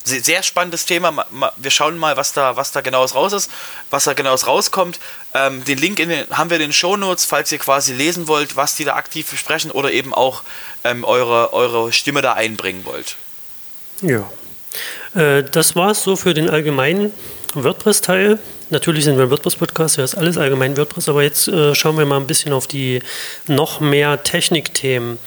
Sehr 0.03 0.41
spannendes 0.41 0.85
Thema. 0.85 1.25
Wir 1.57 1.71
schauen 1.71 1.97
mal, 1.97 2.17
was 2.17 2.33
da, 2.33 2.55
was 2.55 2.71
da 2.71 2.81
genaues 2.81 3.13
raus 3.13 3.33
ist, 3.33 3.51
was 3.89 4.05
da 4.05 4.13
genaues 4.13 4.47
rauskommt. 4.47 4.99
Ähm, 5.33 5.63
den 5.63 5.77
Link 5.77 5.97
den, 5.97 6.27
haben 6.31 6.49
wir 6.49 6.57
in 6.57 6.63
den 6.63 6.73
Show 6.73 6.97
Notes, 6.97 7.25
falls 7.25 7.51
ihr 7.51 7.59
quasi 7.59 7.93
lesen 7.93 8.27
wollt, 8.27 8.55
was 8.55 8.75
die 8.75 8.83
da 8.83 8.95
aktiv 8.95 9.29
besprechen 9.29 9.69
oder 9.69 9.91
eben 9.91 10.13
auch 10.13 10.43
ähm, 10.83 11.03
eure, 11.03 11.53
eure 11.53 11.93
Stimme 11.93 12.21
da 12.21 12.33
einbringen 12.33 12.83
wollt. 12.85 13.15
Ja. 14.01 14.29
Äh, 15.13 15.43
das 15.43 15.75
war 15.75 15.91
es 15.91 16.03
so 16.03 16.15
für 16.15 16.33
den 16.33 16.49
allgemeinen 16.49 17.13
WordPress-Teil. 17.53 18.39
Natürlich 18.69 19.03
sind 19.03 19.17
wir 19.17 19.25
ein 19.25 19.29
WordPress-Podcast, 19.29 19.97
ja, 19.97 20.03
ist 20.03 20.15
alles 20.15 20.37
allgemein 20.37 20.77
WordPress, 20.77 21.09
aber 21.09 21.23
jetzt 21.23 21.47
äh, 21.49 21.75
schauen 21.75 21.97
wir 21.97 22.05
mal 22.05 22.17
ein 22.17 22.27
bisschen 22.27 22.53
auf 22.53 22.67
die 22.67 23.01
noch 23.47 23.81
mehr 23.81 24.23
Technikthemen. 24.23 25.19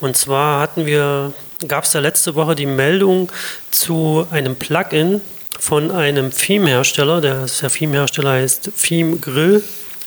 Und 0.00 0.16
zwar 0.16 0.60
hatten 0.60 0.84
wir, 0.84 1.32
gab 1.68 1.84
es 1.84 1.92
da 1.92 2.00
letzte 2.00 2.34
Woche 2.34 2.54
die 2.54 2.66
Meldung 2.66 3.30
zu 3.70 4.26
einem 4.30 4.56
Plugin 4.56 5.20
von 5.58 5.90
einem 5.90 6.30
Theme-Hersteller, 6.30 7.20
der, 7.20 7.46
Theme-Hersteller 7.46 8.32
heißt 8.32 8.70
Theme 8.80 9.16
Grill 9.18 9.62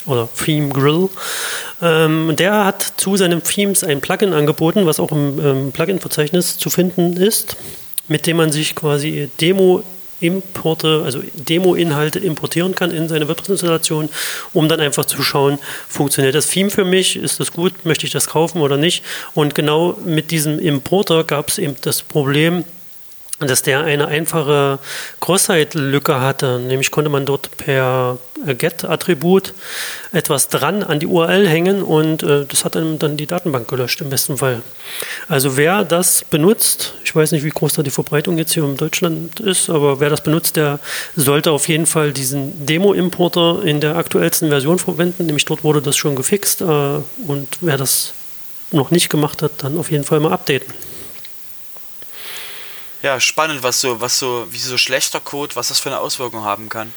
oder 0.06 0.28
Theme 0.44 0.70
Grill. 0.70 1.10
Ähm, 1.82 2.36
der 2.38 2.66
hat 2.66 2.94
zu 2.98 3.18
seinen 3.18 3.44
Themes 3.44 3.84
ein 3.84 4.02
Plugin 4.02 4.34
angeboten, 4.34 4.86
was 4.86 5.00
auch 5.00 5.12
im 5.12 5.40
ähm, 5.40 5.72
Plugin-Verzeichnis 5.72 6.58
zu 6.58 6.70
finden 6.70 7.18
ist, 7.18 7.56
mit 8.08 8.28
dem 8.28 8.38
man 8.38 8.52
sich 8.52 8.76
quasi 8.76 9.30
Demo 9.40 9.84
Importe, 10.20 11.02
also 11.04 11.22
Demo-Inhalte 11.34 12.20
importieren 12.20 12.76
kann 12.76 12.92
in 12.92 13.08
seine 13.10 13.28
WordPress-Installation, 13.28 14.10
um 14.54 14.70
dann 14.70 14.80
einfach 14.80 15.06
zu 15.06 15.22
schauen, 15.22 15.60
funktioniert 15.88 16.36
das 16.36 16.48
Theme 16.48 16.70
für 16.70 16.86
mich, 16.86 17.16
ist 17.16 17.40
das 17.40 17.52
gut, 17.52 17.86
möchte 17.86 18.06
ich 18.06 18.12
das 18.12 18.28
kaufen 18.28 18.62
oder 18.62 18.78
nicht. 18.78 19.04
Und 19.34 19.56
genau 19.56 19.98
mit 20.06 20.32
diesem 20.32 20.60
Importer 20.60 21.24
gab 21.24 21.50
es 21.50 21.58
eben 21.58 21.76
das 21.82 22.02
Problem, 22.02 22.64
dass 23.48 23.62
der 23.62 23.82
eine 23.82 24.08
einfache 24.08 24.80
Cross-Site-Lücke 25.22 26.20
hatte. 26.20 26.60
Nämlich 26.60 26.92
konnte 26.92 27.10
man 27.10 27.26
dort 27.26 27.56
per 27.58 28.18
Get-Attribut 28.46 29.54
etwas 30.12 30.50
dran 30.50 30.84
an 30.84 31.00
die 31.00 31.08
URL 31.08 31.48
hängen 31.48 31.82
und 31.82 32.24
äh, 32.24 32.46
das 32.46 32.66
hat 32.66 32.76
dann, 32.76 33.00
dann 33.00 33.18
die 33.18 33.26
Datenbank 33.26 33.68
gelöscht 33.68 34.02
im 34.02 34.10
besten 34.10 34.38
Fall. 34.38 34.62
Also 35.28 35.58
wer 35.58 35.84
das 35.84 36.26
benutzt, 36.30 36.94
ich 37.04 37.16
weiß 37.16 37.32
nicht, 37.32 37.44
wie 37.44 37.50
groß 37.50 37.74
da 37.74 37.84
die 37.84 37.92
Verbreitung 37.92 38.38
jetzt 38.38 38.54
hier 38.54 38.64
in 38.64 38.78
Deutschland 38.78 39.40
ist, 39.40 39.70
aber 39.70 40.00
wer 40.00 40.10
das 40.10 40.22
benutzt, 40.22 40.58
der 40.58 40.80
sollte 41.16 41.52
auf 41.52 41.68
jeden 41.68 41.86
Fall 41.86 42.12
diesen 42.12 42.66
Demo-Importer 42.66 43.64
in 43.64 43.80
der 43.80 43.96
aktuellsten 43.96 44.50
Version 44.50 44.80
verwenden. 44.80 45.26
Nämlich 45.26 45.46
dort 45.46 45.64
wurde 45.64 45.82
das 45.82 45.96
schon 45.96 46.16
gefixt 46.16 46.62
äh, 46.62 46.66
und 46.66 47.48
wer 47.62 47.78
das 47.78 48.14
noch 48.72 48.92
nicht 48.92 49.10
gemacht 49.10 49.42
hat, 49.42 49.52
dann 49.64 49.78
auf 49.78 49.92
jeden 49.92 50.04
Fall 50.04 50.20
mal 50.20 50.34
updaten 50.34 50.74
ja, 53.02 53.20
spannend, 53.20 53.64
was 53.64 53.82
so, 53.82 54.02
was 54.02 54.20
so, 54.20 54.48
wie 54.52 54.58
so 54.58 54.78
schlechter 54.78 55.20
Code, 55.20 55.56
was 55.56 55.70
das 55.70 55.80
für 55.80 55.90
eine 55.90 56.00
Auswirkung 56.00 56.44
haben 56.44 56.70
kann. 56.70 56.94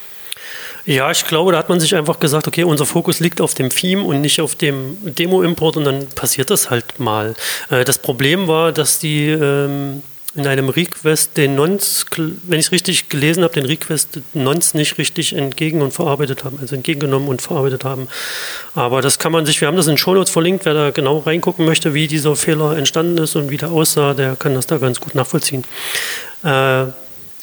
Ja, 0.85 1.11
ich 1.11 1.25
glaube, 1.25 1.51
da 1.51 1.57
hat 1.59 1.69
man 1.69 1.79
sich 1.79 1.95
einfach 1.95 2.19
gesagt, 2.19 2.47
okay, 2.47 2.63
unser 2.63 2.85
Fokus 2.85 3.19
liegt 3.19 3.41
auf 3.41 3.53
dem 3.53 3.69
Theme 3.69 4.03
und 4.03 4.21
nicht 4.21 4.41
auf 4.41 4.55
dem 4.55 4.97
Demo-Import 5.15 5.77
und 5.77 5.85
dann 5.85 6.09
passiert 6.09 6.49
das 6.49 6.69
halt 6.69 6.99
mal. 6.99 7.35
Äh, 7.69 7.83
das 7.83 7.99
Problem 7.99 8.47
war, 8.47 8.71
dass 8.71 8.97
die 8.97 9.27
ähm, 9.27 10.03
in 10.39 10.47
einem 10.47 10.69
Request 10.69 11.37
den 11.37 11.55
Nonce, 11.55 12.05
wenn 12.15 12.59
ich 12.59 12.67
es 12.67 12.71
richtig 12.71 13.09
gelesen 13.09 13.43
habe, 13.43 13.53
den 13.53 13.65
Request 13.65 14.21
Nonce 14.33 14.73
nicht 14.73 14.97
richtig 14.97 15.33
entgegen 15.33 15.81
und 15.81 15.91
verarbeitet 15.91 16.43
haben, 16.43 16.57
also 16.59 16.75
entgegengenommen 16.75 17.27
und 17.27 17.41
verarbeitet 17.41 17.83
haben. 17.83 18.07
Aber 18.75 19.01
das 19.01 19.19
kann 19.19 19.31
man 19.31 19.45
sich, 19.45 19.61
wir 19.61 19.67
haben 19.67 19.77
das 19.77 19.87
in 19.87 19.97
Shownotes 19.97 20.31
verlinkt, 20.31 20.65
wer 20.65 20.73
da 20.73 20.89
genau 20.91 21.19
reingucken 21.19 21.65
möchte, 21.65 21.93
wie 21.93 22.07
dieser 22.07 22.35
Fehler 22.35 22.77
entstanden 22.77 23.17
ist 23.17 23.35
und 23.35 23.49
wie 23.49 23.57
der 23.57 23.69
aussah, 23.69 24.13
der 24.13 24.35
kann 24.35 24.55
das 24.55 24.65
da 24.65 24.77
ganz 24.77 24.99
gut 24.99 25.15
nachvollziehen. 25.15 25.63
Äh, 26.43 26.85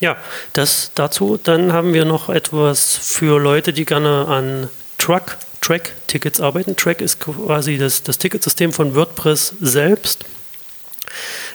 ja, 0.01 0.17
das 0.53 0.91
dazu. 0.95 1.39
Dann 1.43 1.73
haben 1.73 1.95
wir 1.95 2.05
noch 2.05 2.29
etwas 2.29 2.99
für 3.01 3.39
Leute, 3.41 3.73
die 3.73 3.85
gerne 3.85 4.27
an 4.29 4.69
Truck, 4.99 5.37
Track-Tickets 5.61 6.41
arbeiten. 6.41 6.77
Track 6.77 7.01
ist 7.01 7.21
quasi 7.21 7.79
das, 7.79 8.03
das 8.03 8.19
Ticketsystem 8.19 8.73
von 8.73 8.95
WordPress 8.95 9.55
selbst. 9.61 10.25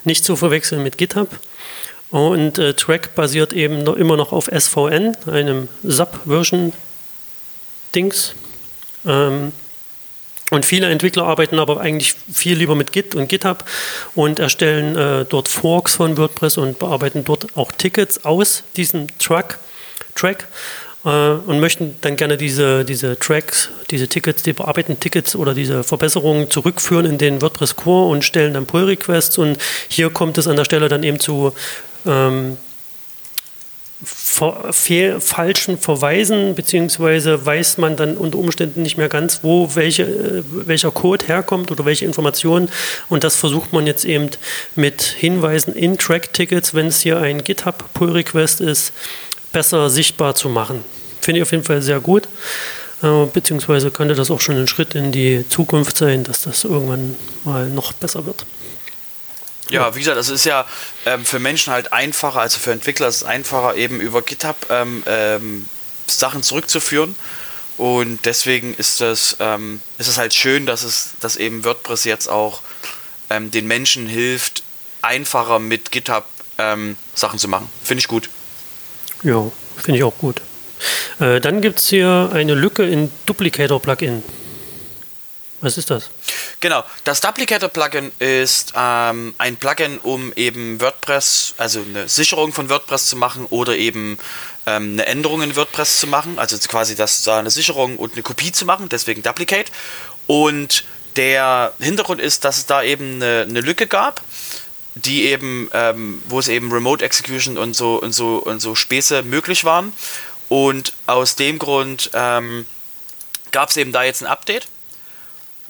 Nicht 0.04 0.26
zu 0.26 0.36
verwechseln 0.36 0.84
mit 0.84 0.98
GitHub. 0.98 1.30
Und 2.10 2.58
äh, 2.58 2.74
Track 2.74 3.16
basiert 3.16 3.54
eben 3.54 3.84
noch, 3.84 3.96
immer 3.96 4.18
noch 4.18 4.34
auf 4.34 4.48
SVN, 4.48 5.16
einem 5.28 5.70
Sub-Version-Dings. 5.84 8.34
Ähm, 9.06 9.54
und 10.52 10.66
viele 10.66 10.90
Entwickler 10.90 11.24
arbeiten 11.24 11.60
aber 11.60 11.80
eigentlich 11.80 12.14
viel 12.32 12.58
lieber 12.58 12.76
mit 12.76 12.92
Git 12.92 13.16
und 13.16 13.30
GitHub 13.30 13.64
und 14.16 14.38
erstellen 14.38 14.98
äh, 14.98 15.24
dort 15.24 15.48
Forks 15.48 15.96
von 15.96 16.18
WordPress 16.18 16.58
und 16.58 16.78
bearbeiten 16.78 17.24
dort 17.24 17.56
auch 17.56 17.72
Tickets 17.72 18.26
aus 18.26 18.64
diesem 18.76 19.08
Track. 19.18 19.60
Track 20.14 20.50
und 21.04 21.60
möchten 21.60 21.96
dann 22.02 22.16
gerne 22.16 22.38
diese, 22.38 22.86
diese 22.86 23.18
Tracks, 23.18 23.70
diese 23.90 24.08
Tickets, 24.08 24.44
die 24.44 24.54
bearbeiteten 24.54 25.00
Tickets 25.00 25.36
oder 25.36 25.56
diese 25.56 25.84
Verbesserungen 25.84 26.52
zurückführen 26.52 27.08
in 27.08 27.18
den 27.18 27.42
WordPress 27.42 27.76
Core 27.76 28.12
und 28.12 28.24
stellen 28.24 28.54
dann 28.54 28.68
Pull 28.68 28.84
Requests 28.84 29.38
und 29.40 29.58
hier 29.88 30.12
kommt 30.12 30.38
es 30.38 30.48
an 30.48 30.58
der 30.58 30.66
Stelle 30.66 30.90
dann 30.90 31.02
eben 31.02 31.20
zu 31.20 31.54
ähm, 32.06 32.58
falschen 34.04 35.78
Verweisen, 35.78 36.56
beziehungsweise 36.56 37.46
weiß 37.46 37.78
man 37.78 37.96
dann 37.96 38.18
unter 38.18 38.40
Umständen 38.40 38.82
nicht 38.82 38.98
mehr 38.98 39.10
ganz, 39.10 39.40
wo 39.44 39.76
welche, 39.76 40.04
äh, 40.04 40.44
welcher 40.50 40.92
Code 40.92 41.28
herkommt 41.28 41.72
oder 41.72 41.86
welche 41.86 42.06
Informationen. 42.06 42.70
Und 43.10 43.24
das 43.24 43.36
versucht 43.36 43.74
man 43.74 43.86
jetzt 43.86 44.06
eben 44.06 44.30
mit 44.76 45.04
Hinweisen 45.04 45.76
in 45.76 45.98
Track-Tickets, 45.98 46.74
wenn 46.74 46.88
es 46.88 47.02
hier 47.02 47.20
ein 47.20 47.44
GitHub-Pull-Request 47.44 48.62
ist, 48.62 48.94
besser 49.52 49.90
sichtbar 49.90 50.36
zu 50.36 50.50
machen. 50.50 50.84
Finde 51.22 51.40
ich 51.40 51.44
auf 51.44 51.52
jeden 51.52 51.64
Fall 51.64 51.82
sehr 51.82 52.00
gut. 52.00 52.28
Äh, 53.04 53.26
beziehungsweise 53.26 53.92
könnte 53.92 54.16
das 54.16 54.30
auch 54.30 54.42
schon 54.42 54.58
ein 54.58 54.68
Schritt 54.68 54.96
in 54.96 55.12
die 55.12 55.48
Zukunft 55.50 55.98
sein, 55.98 56.24
dass 56.24 56.44
das 56.44 56.64
irgendwann 56.64 57.16
mal 57.44 57.68
noch 57.68 57.94
besser 57.94 58.26
wird. 58.26 58.46
Ja, 59.70 59.96
wie 59.96 60.00
gesagt, 60.00 60.18
es 60.18 60.30
ist 60.30 60.46
ja 60.46 60.66
ähm, 61.06 61.24
für 61.24 61.40
Menschen 61.40 61.72
halt 61.72 61.94
einfacher, 61.94 62.42
also 62.42 62.60
für 62.60 62.72
Entwickler 62.72 63.08
ist 63.08 63.18
es 63.18 63.24
einfacher, 63.24 63.76
eben 63.76 64.02
über 64.02 64.22
GitHub 64.22 64.58
ähm, 64.70 65.04
ähm, 65.06 65.66
Sachen 66.08 66.44
zurückzuführen. 66.44 67.16
Und 67.78 68.20
deswegen 68.26 68.74
ist 68.76 69.02
es, 69.02 69.38
ähm, 69.40 69.80
ist 69.98 70.08
es 70.08 70.18
halt 70.18 70.34
schön, 70.34 70.66
dass 70.66 70.84
es, 70.84 71.12
dass 71.20 71.38
eben 71.38 71.64
WordPress 71.64 72.04
jetzt 72.04 72.28
auch 72.28 72.62
ähm, 73.30 73.50
den 73.50 73.66
Menschen 73.66 74.08
hilft, 74.08 74.64
einfacher 75.02 75.58
mit 75.60 75.92
GitHub 75.92 76.26
ähm, 76.58 76.98
Sachen 77.16 77.40
zu 77.40 77.48
machen. 77.48 77.70
Finde 77.84 78.02
ich 78.02 78.08
gut. 78.08 78.30
Ja, 79.24 79.52
finde 79.78 80.00
ich 80.00 80.04
auch 80.04 80.18
gut. 80.18 80.42
Äh, 81.20 81.40
dann 81.40 81.62
gibt 81.62 81.80
es 81.80 81.90
hier 81.90 82.32
eine 82.34 82.56
Lücke 82.56 82.84
in 82.84 83.12
Duplicator-Plugin. 83.26 84.24
Was 85.62 85.78
ist 85.78 85.92
das? 85.92 86.10
Genau, 86.60 86.84
das 87.04 87.22
Duplicator-Plugin 87.22 88.12
ist 88.18 88.74
ähm, 88.76 89.36
ein 89.38 89.58
Plugin, 89.58 90.00
um 90.00 90.34
eben 90.34 90.82
WordPress, 90.82 91.54
also 91.58 91.82
eine 91.82 92.10
Sicherung 92.10 92.52
von 92.52 92.70
WordPress 92.70 93.08
zu 93.08 93.16
machen 93.16 93.46
oder 93.52 93.78
eben 93.78 94.18
ähm, 94.66 94.94
eine 94.94 95.06
Änderung 95.06 95.44
in 95.44 95.56
WordPress 95.56 96.00
zu 96.00 96.08
machen, 96.08 96.40
also 96.40 96.58
quasi 96.68 96.96
das, 96.96 97.22
da 97.24 97.38
eine 97.38 97.52
Sicherung 97.52 97.98
und 97.98 98.14
eine 98.14 98.24
Kopie 98.24 98.52
zu 98.52 98.66
machen, 98.66 98.90
deswegen 98.90 99.22
Duplicate. 99.22 99.72
Und 100.26 100.84
der 101.16 101.74
Hintergrund 101.80 102.22
ist, 102.22 102.46
dass 102.46 102.58
es 102.58 102.66
da 102.66 102.82
eben 102.82 103.16
eine, 103.16 103.46
eine 103.48 103.62
Lücke 103.62 103.86
gab, 103.86 104.22
die 104.96 105.26
eben, 105.26 105.70
ähm, 105.74 106.22
wo 106.28 106.40
es 106.40 106.48
eben 106.48 106.72
Remote 106.72 107.04
Execution 107.04 107.58
und 107.58 107.76
so 107.76 107.96
und 107.96 108.14
so 108.14 108.38
und 108.38 108.60
so 108.60 108.76
Späße 108.76 109.24
möglich 109.24 109.64
waren. 109.64 109.94
Und 110.50 110.94
aus 111.08 111.36
dem 111.36 111.60
Grund 111.60 112.10
ähm, 112.14 112.66
gab 113.52 113.70
es 113.70 113.78
eben 113.78 113.92
da 113.92 114.04
jetzt 114.04 114.22
ein 114.22 114.28
Update. 114.28 114.68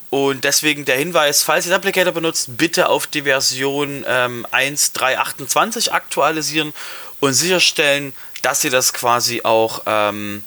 Und 0.09 0.43
deswegen 0.43 0.83
der 0.83 0.97
Hinweis, 0.97 1.41
falls 1.41 1.67
ihr 1.67 1.75
Applicator 1.75 2.11
benutzt, 2.11 2.57
bitte 2.57 2.89
auf 2.89 3.07
die 3.07 3.21
Version 3.21 4.03
ähm, 4.07 4.45
1.3.28 4.51 5.91
aktualisieren 5.91 6.73
und 7.21 7.33
sicherstellen, 7.33 8.11
dass 8.41 8.63
ihr 8.63 8.71
das 8.71 8.91
quasi 8.91 9.41
auch 9.43 9.83
ähm, 9.85 10.43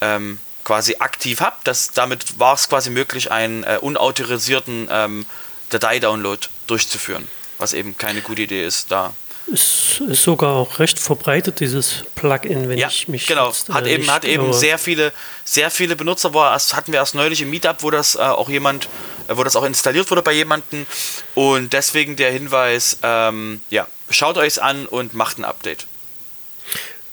ähm, 0.00 0.38
quasi 0.64 0.96
aktiv 0.98 1.40
habt. 1.40 1.68
Das, 1.68 1.92
damit 1.92 2.40
war 2.40 2.54
es 2.54 2.68
quasi 2.68 2.90
möglich, 2.90 3.30
einen 3.30 3.62
äh, 3.62 3.78
unautorisierten 3.80 4.88
ähm, 4.90 5.26
Dateidownload 5.70 6.48
durchzuführen, 6.66 7.28
was 7.58 7.72
eben 7.72 7.96
keine 7.96 8.20
gute 8.20 8.42
Idee 8.42 8.64
ist, 8.64 8.90
da 8.90 9.12
ist, 9.46 10.00
ist 10.08 10.22
sogar 10.22 10.54
auch 10.54 10.78
recht 10.78 10.98
verbreitet, 10.98 11.60
dieses 11.60 12.04
Plugin, 12.14 12.68
wenn 12.68 12.78
ja, 12.78 12.88
ich 12.88 13.06
mich. 13.06 13.26
Genau, 13.26 13.48
jetzt, 13.48 13.68
hat 13.68 13.86
äh, 13.86 13.94
eben, 13.94 14.10
hat 14.10 14.24
eben 14.24 14.52
sehr 14.52 14.78
viele, 14.78 15.12
sehr 15.44 15.70
viele 15.70 15.94
Benutzer, 15.94 16.34
war, 16.34 16.52
das 16.52 16.74
hatten 16.74 16.92
wir 16.92 16.98
erst 16.98 17.14
neulich 17.14 17.42
im 17.42 17.50
Meetup, 17.50 17.82
wo 17.82 17.90
das 17.90 18.16
äh, 18.16 18.18
auch 18.18 18.48
jemand, 18.48 18.88
äh, 19.28 19.36
wo 19.36 19.44
das 19.44 19.54
auch 19.54 19.64
installiert 19.64 20.10
wurde 20.10 20.22
bei 20.22 20.32
jemandem. 20.32 20.86
Und 21.34 21.72
deswegen 21.72 22.16
der 22.16 22.32
Hinweis, 22.32 22.98
ähm, 23.02 23.60
ja, 23.70 23.86
schaut 24.10 24.36
euch 24.36 24.60
an 24.60 24.86
und 24.86 25.14
macht 25.14 25.38
ein 25.38 25.44
Update. 25.44 25.86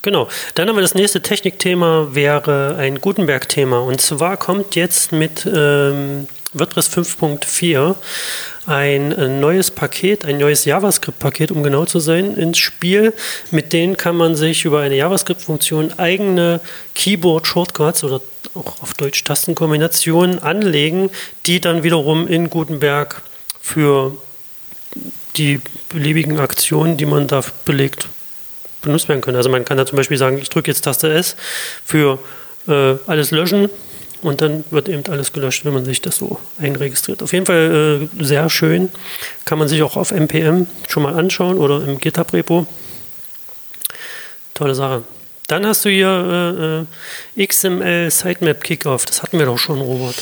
Genau. 0.01 0.27
Dann 0.55 0.67
haben 0.67 0.75
wir 0.75 0.81
das 0.81 0.95
nächste 0.95 1.21
Technikthema, 1.21 2.09
wäre 2.11 2.75
ein 2.77 2.99
Gutenberg-Thema. 2.99 3.79
Und 3.79 4.01
zwar 4.01 4.37
kommt 4.37 4.75
jetzt 4.75 5.13
mit 5.13 5.45
ähm, 5.45 6.27
WordPress 6.53 6.89
5.4 6.89 7.95
ein 8.65 9.11
äh, 9.11 9.27
neues 9.27 9.71
Paket, 9.71 10.25
ein 10.25 10.37
neues 10.37 10.65
JavaScript-Paket, 10.65 11.51
um 11.51 11.63
genau 11.63 11.85
zu 11.85 11.99
sein, 11.99 12.35
ins 12.35 12.57
Spiel. 12.57 13.13
Mit 13.51 13.73
denen 13.73 13.97
kann 13.97 14.15
man 14.15 14.35
sich 14.35 14.65
über 14.65 14.79
eine 14.79 14.95
JavaScript-Funktion 14.95 15.99
eigene 15.99 16.61
Keyboard-Shortcuts 16.95 18.03
oder 18.03 18.21
auch 18.55 18.81
auf 18.81 18.93
Deutsch 18.93 19.23
Tastenkombinationen 19.23 20.39
anlegen, 20.39 21.09
die 21.45 21.59
dann 21.59 21.83
wiederum 21.83 22.27
in 22.27 22.49
Gutenberg 22.49 23.21
für 23.61 24.15
die 25.35 25.59
beliebigen 25.89 26.39
Aktionen, 26.39 26.97
die 26.97 27.05
man 27.05 27.27
da 27.27 27.43
belegt, 27.65 28.07
benutzt 28.81 29.09
werden 29.09 29.21
können. 29.21 29.37
Also 29.37 29.49
man 29.49 29.65
kann 29.65 29.77
da 29.77 29.85
zum 29.85 29.95
Beispiel 29.95 30.17
sagen, 30.17 30.37
ich 30.37 30.49
drücke 30.49 30.69
jetzt 30.69 30.81
Taste 30.81 31.11
S 31.11 31.35
für 31.83 32.19
äh, 32.67 32.95
alles 33.07 33.31
löschen 33.31 33.69
und 34.23 34.41
dann 34.41 34.63
wird 34.71 34.89
eben 34.89 35.05
alles 35.07 35.33
gelöscht, 35.33 35.65
wenn 35.65 35.73
man 35.73 35.85
sich 35.85 36.01
das 36.01 36.17
so 36.17 36.39
einregistriert. 36.59 37.21
Auf 37.21 37.33
jeden 37.33 37.45
Fall 37.45 38.09
äh, 38.19 38.23
sehr 38.23 38.49
schön. 38.49 38.89
Kann 39.45 39.59
man 39.59 39.67
sich 39.67 39.83
auch 39.83 39.97
auf 39.97 40.11
NPM 40.11 40.67
schon 40.87 41.03
mal 41.03 41.13
anschauen 41.13 41.57
oder 41.57 41.83
im 41.83 41.99
GitHub-Repo. 41.99 42.65
Tolle 44.53 44.75
Sache. 44.75 45.03
Dann 45.47 45.65
hast 45.65 45.83
du 45.83 45.89
hier 45.89 46.85
äh, 47.37 47.41
äh 47.41 47.47
XML 47.47 48.09
Sitemap 48.09 48.63
Kickoff. 48.63 49.05
Das 49.05 49.21
hatten 49.23 49.37
wir 49.37 49.45
doch 49.45 49.57
schon, 49.57 49.81
Robert. 49.81 50.15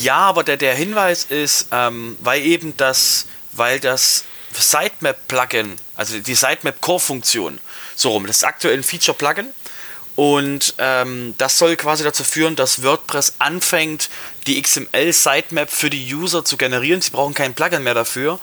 Ja, 0.00 0.18
aber 0.18 0.44
der, 0.44 0.56
der 0.56 0.74
Hinweis 0.74 1.24
ist, 1.24 1.66
ähm, 1.72 2.16
weil 2.20 2.42
eben 2.42 2.74
das, 2.76 3.26
weil 3.52 3.80
das 3.80 4.24
Sitemap 4.52 5.16
Plugin, 5.26 5.72
also 5.96 6.18
die 6.18 6.34
Sitemap 6.34 6.80
Core 6.80 7.00
Funktion, 7.00 7.58
so 7.96 8.10
rum, 8.10 8.26
das 8.26 8.36
ist 8.36 8.44
aktuell 8.44 8.76
ein 8.76 8.82
Feature 8.82 9.16
Plugin 9.16 9.48
und 10.14 10.74
ähm, 10.78 11.34
das 11.38 11.58
soll 11.58 11.76
quasi 11.76 12.04
dazu 12.04 12.22
führen, 12.22 12.54
dass 12.54 12.82
WordPress 12.82 13.36
anfängt, 13.38 14.10
die 14.46 14.60
XML-Sitemap 14.60 15.70
für 15.70 15.88
die 15.88 16.14
User 16.14 16.44
zu 16.44 16.56
generieren. 16.56 17.00
Sie 17.00 17.10
brauchen 17.10 17.34
kein 17.34 17.54
Plugin 17.54 17.82
mehr 17.82 17.94
dafür. 17.94 18.38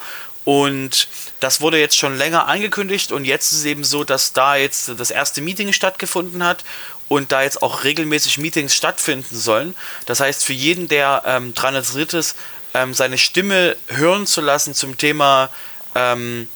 Und 0.45 1.07
das 1.41 1.61
wurde 1.61 1.79
jetzt 1.79 1.95
schon 1.95 2.17
länger 2.17 2.47
angekündigt 2.47 3.11
und 3.11 3.25
jetzt 3.25 3.51
ist 3.51 3.59
es 3.59 3.65
eben 3.65 3.83
so, 3.83 4.03
dass 4.03 4.33
da 4.33 4.55
jetzt 4.55 4.89
das 4.97 5.11
erste 5.11 5.41
Meeting 5.41 5.73
stattgefunden 5.73 6.43
hat 6.43 6.63
und 7.07 7.31
da 7.31 7.43
jetzt 7.43 7.61
auch 7.61 7.83
regelmäßig 7.83 8.39
Meetings 8.39 8.73
stattfinden 8.73 9.37
sollen. 9.37 9.75
Das 10.07 10.21
heißt, 10.21 10.43
für 10.43 10.53
jeden, 10.53 10.87
der 10.87 11.21
ähm, 11.27 11.53
daran 11.53 11.75
interessiert 11.75 12.15
ist, 12.15 12.35
ähm, 12.73 12.95
seine 12.95 13.19
Stimme 13.19 13.75
hören 13.87 14.25
zu 14.25 14.41
lassen 14.41 14.73
zum 14.73 14.97
Thema, 14.97 15.49
ähm, 15.93 16.49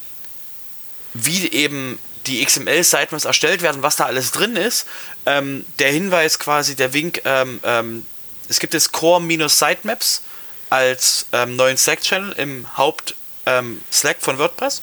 wie 1.14 1.52
eben 1.52 2.00
die 2.28 2.44
XML-Sitemaps 2.44 3.26
erstellt 3.26 3.62
werden, 3.62 3.84
was 3.84 3.96
da 3.96 4.06
alles 4.06 4.32
drin 4.32 4.56
ist. 4.56 4.88
Ähm, 5.26 5.66
der 5.80 5.92
Hinweis 5.92 6.40
quasi, 6.40 6.76
der 6.76 6.94
Wink, 6.94 7.22
ähm, 7.26 7.60
ähm, 7.64 8.06
es 8.50 8.60
gibt 8.60 8.74
jetzt 8.74 8.92
Core-Sitemaps 8.92 10.22
als 10.70 11.28
ähm, 11.32 11.56
neuen 11.56 11.78
Slack-Channel 11.78 12.34
im 12.34 12.78
Haupt-Slack 12.78 14.18
ähm, 14.18 14.22
von 14.22 14.38
WordPress. 14.38 14.82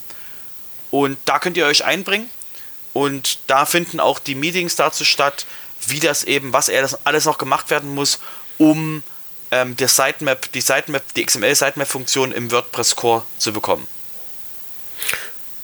Und 0.91 1.19
da 1.25 1.39
könnt 1.39 1.57
ihr 1.57 1.67
euch 1.67 1.85
einbringen. 1.85 2.31
Und 2.93 3.39
da 3.47 3.67
finden 3.67 4.01
auch 4.01 4.19
die 4.19 4.35
Meetings 4.35 4.77
dazu 4.77 5.05
statt, 5.05 5.47
wie 5.87 6.01
das 6.01 6.25
eben, 6.25 6.53
was 6.53 6.71
alles 7.05 7.25
noch 7.25 7.39
gemacht 7.39 7.71
werden 7.71 7.95
muss, 7.95 8.19
um 8.59 9.03
ähm, 9.51 9.77
der 9.77 9.89
Sitemap, 9.89 10.51
die 10.53 10.61
Sitemap, 10.61 11.03
die 11.15 11.25
XML-Sitemap-Funktion 11.25 12.33
im 12.33 12.51
WordPress 12.51 12.97
Core 12.97 13.25
zu 13.39 13.53
bekommen. 13.53 13.87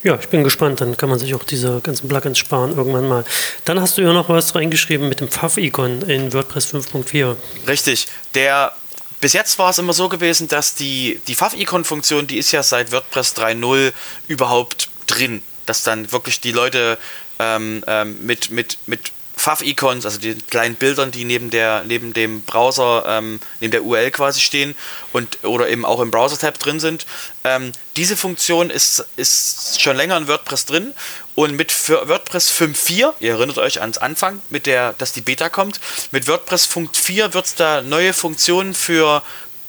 Ja, 0.07 0.17
ich 0.21 0.29
bin 0.29 0.45
gespannt. 0.45 0.81
Dann 0.81 0.97
kann 0.97 1.09
man 1.09 1.19
sich 1.19 1.35
auch 1.35 1.43
diese 1.43 1.81
ganzen 1.81 2.09
Plugins 2.09 2.39
sparen 2.39 2.77
irgendwann 2.77 3.09
mal. 3.09 3.25
Dann 3.65 3.81
hast 3.81 3.99
du 3.99 4.03
ja 4.03 4.13
noch 4.13 4.29
was 4.29 4.55
reingeschrieben 4.55 5.09
mit 5.09 5.19
dem 5.19 5.29
Pfaff-Icon 5.29 6.03
in 6.03 6.33
WordPress 6.33 6.73
5.4. 6.73 7.35
Richtig. 7.67 8.07
Der 8.35 8.73
bis 9.21 9.33
jetzt 9.33 9.59
war 9.59 9.71
es 9.71 9.79
immer 9.81 9.95
so 9.95 10.09
gewesen, 10.09 10.47
dass 10.47 10.77
die, 10.77 11.21
die 11.27 11.35
Pfaff-Icon-Funktion, 11.35 12.29
die 12.29 12.39
ist 12.39 12.53
ja 12.53 12.63
seit 12.63 12.93
WordPress 12.93 13.35
3.0 13.37 13.93
überhaupt 14.29 14.91
drin. 15.09 15.43
Dass 15.65 15.83
dann 15.83 16.13
wirklich 16.13 16.41
die 16.41 16.53
Leute 16.53 16.99
ähm, 17.41 17.83
ähm, 17.89 18.25
mit, 18.25 18.53
mit, 18.53 18.79
mit 18.87 19.11
Fav-Icons, 19.47 20.05
also 20.05 20.19
die 20.19 20.35
kleinen 20.35 20.75
Bildern, 20.75 21.13
die 21.13 21.25
neben 21.25 21.51
der 21.51 21.85
neben 21.87 22.13
dem 22.13 22.43
Browser, 22.43 23.05
ähm, 23.07 23.39
neben 23.61 23.71
der 23.71 23.85
URL 23.85 24.11
quasi 24.11 24.41
stehen 24.41 24.75
und 25.13 25.45
oder 25.45 25.69
eben 25.69 25.85
auch 25.85 26.01
im 26.01 26.11
Browser-Tab 26.11 26.59
drin 26.59 26.81
sind. 26.81 27.07
Ähm, 27.45 27.71
diese 27.95 28.17
Funktion 28.17 28.71
ist, 28.71 29.07
ist 29.15 29.81
schon 29.81 29.97
länger 29.97 30.17
in 30.17 30.27
WordPress 30.27 30.65
drin 30.65 30.95
und 31.37 31.55
mit 31.55 31.73
WordPress 31.89 32.51
5.4, 32.51 33.15
ihr 33.21 33.35
erinnert 33.35 33.59
euch 33.59 33.81
ans 33.81 33.99
Anfang, 33.99 34.41
mit 34.51 34.67
der, 34.67 34.95
dass 34.95 35.13
die 35.13 35.21
Beta 35.21 35.49
kommt, 35.49 35.79
mit 36.11 36.27
WordPress 36.27 36.67
5.4 36.67 37.33
wird 37.33 37.47
es 37.47 37.55
da 37.55 37.83
neue 37.83 38.15
Funktionen 38.15 38.75
für 38.75 39.23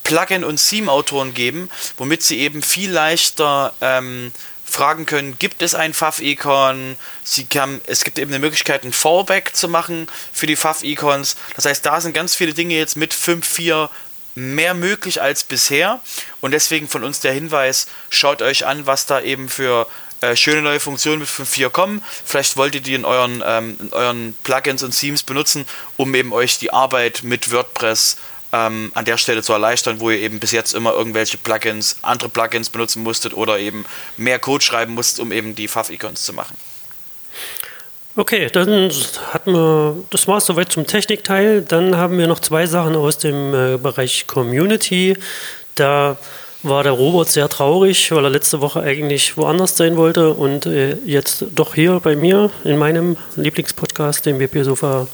Plugin- 0.03 0.43
und 0.43 0.57
Theme-Autoren 0.57 1.35
geben, 1.35 1.69
womit 1.97 2.23
sie 2.23 2.39
eben 2.39 2.63
viel 2.63 2.89
leichter 2.89 3.75
ähm, 3.81 4.31
fragen 4.67 5.06
können, 5.06 5.39
gibt 5.39 5.62
es 5.62 5.73
ein 5.75 5.93
Fav-Icon? 5.93 6.97
es 7.88 8.03
gibt 8.03 8.19
eben 8.19 8.32
eine 8.32 8.39
Möglichkeit, 8.39 8.84
ein 8.84 8.93
Fallback 8.93 9.56
zu 9.56 9.69
machen 9.69 10.08
für 10.34 10.45
die 10.45 10.56
Fav-Icons. 10.56 11.36
Das 11.56 11.65
heißt, 11.65 11.86
da 11.86 12.01
sind 12.01 12.13
ganz 12.13 12.36
viele 12.36 12.53
Dinge 12.53 12.75
jetzt 12.75 12.97
mit 12.97 13.13
5.4 13.13 13.89
mehr 14.36 14.73
möglich 14.73 15.21
als 15.21 15.43
bisher. 15.43 15.99
Und 16.41 16.51
deswegen 16.51 16.88
von 16.88 17.03
uns 17.03 17.19
der 17.21 17.34
Hinweis, 17.34 17.88
schaut 18.10 18.41
euch 18.41 18.65
an, 18.65 18.86
was 18.86 19.06
da 19.06 19.21
eben 19.21 19.49
für 19.49 19.88
äh, 20.21 20.36
schöne 20.36 20.62
neue 20.62 20.80
Funktionen 20.80 21.19
mit 21.19 21.30
5.4 21.30 21.69
kommen. 21.69 22.03
Vielleicht 22.25 22.58
wollt 22.58 22.75
ihr 22.75 22.82
die 22.82 22.93
in 22.93 23.06
euren, 23.06 23.43
ähm, 23.45 23.77
in 23.80 23.93
euren 23.93 24.36
Plugins 24.43 24.84
und 24.84 24.97
Themes 24.97 25.23
benutzen, 25.23 25.65
um 25.95 26.13
eben 26.15 26.34
euch 26.34 26.60
die 26.60 26.71
Arbeit 26.71 27.23
mit 27.23 27.51
WordPress 27.51 28.17
ähm, 28.53 28.91
an 28.93 29.05
der 29.05 29.17
Stelle 29.17 29.43
zu 29.43 29.53
erleichtern, 29.53 29.99
wo 29.99 30.10
ihr 30.10 30.19
eben 30.19 30.39
bis 30.39 30.51
jetzt 30.51 30.73
immer 30.73 30.93
irgendwelche 30.93 31.38
Plugins, 31.38 31.97
andere 32.01 32.29
Plugins 32.29 32.69
benutzen 32.69 33.03
musstet 33.03 33.33
oder 33.33 33.60
eben 33.60 33.86
mehr 34.15 34.39
Code 34.39 34.63
schreiben 34.63 34.93
musstet, 34.93 35.21
um 35.21 35.31
eben 35.31 35.55
die 35.55 35.67
Fav-Icons 35.67 36.23
zu 36.23 36.33
machen. 36.33 36.55
Okay, 38.15 38.49
dann 38.51 38.91
hatten 39.31 39.53
wir, 39.53 40.03
das 40.10 40.27
war 40.27 40.38
es 40.38 40.45
soweit 40.47 40.71
zum 40.71 40.88
Technikteil. 40.88 41.62
Dann 41.62 41.97
haben 41.97 42.17
wir 42.17 42.25
noch 42.25 42.39
zwei 42.39 42.65
Sachen 42.65 42.95
aus 42.95 43.19
dem 43.19 43.53
äh, 43.53 43.77
Bereich 43.77 44.25
Community. 44.25 45.15
Da 45.75 46.17
war 46.63 46.81
der 46.81 46.93
Robot 46.93 47.29
sehr 47.29 47.47
traurig, 47.47 48.12
weil 48.12 48.23
er 48.23 48.31
letzte 48.31 48.60
Woche 48.62 48.81
eigentlich 48.81 49.38
woanders 49.38 49.77
sein 49.77 49.97
wollte 49.97 50.33
und 50.33 50.65
äh, 50.65 50.97
jetzt 51.05 51.45
doch 51.53 51.75
hier 51.75 51.99
bei 51.99 52.15
mir 52.15 52.49
in 52.63 52.77
meinem 52.77 53.17
Lieblingspodcast, 53.36 54.25
dem 54.25 54.39
WP 54.39 54.63
Sofa 54.63 55.05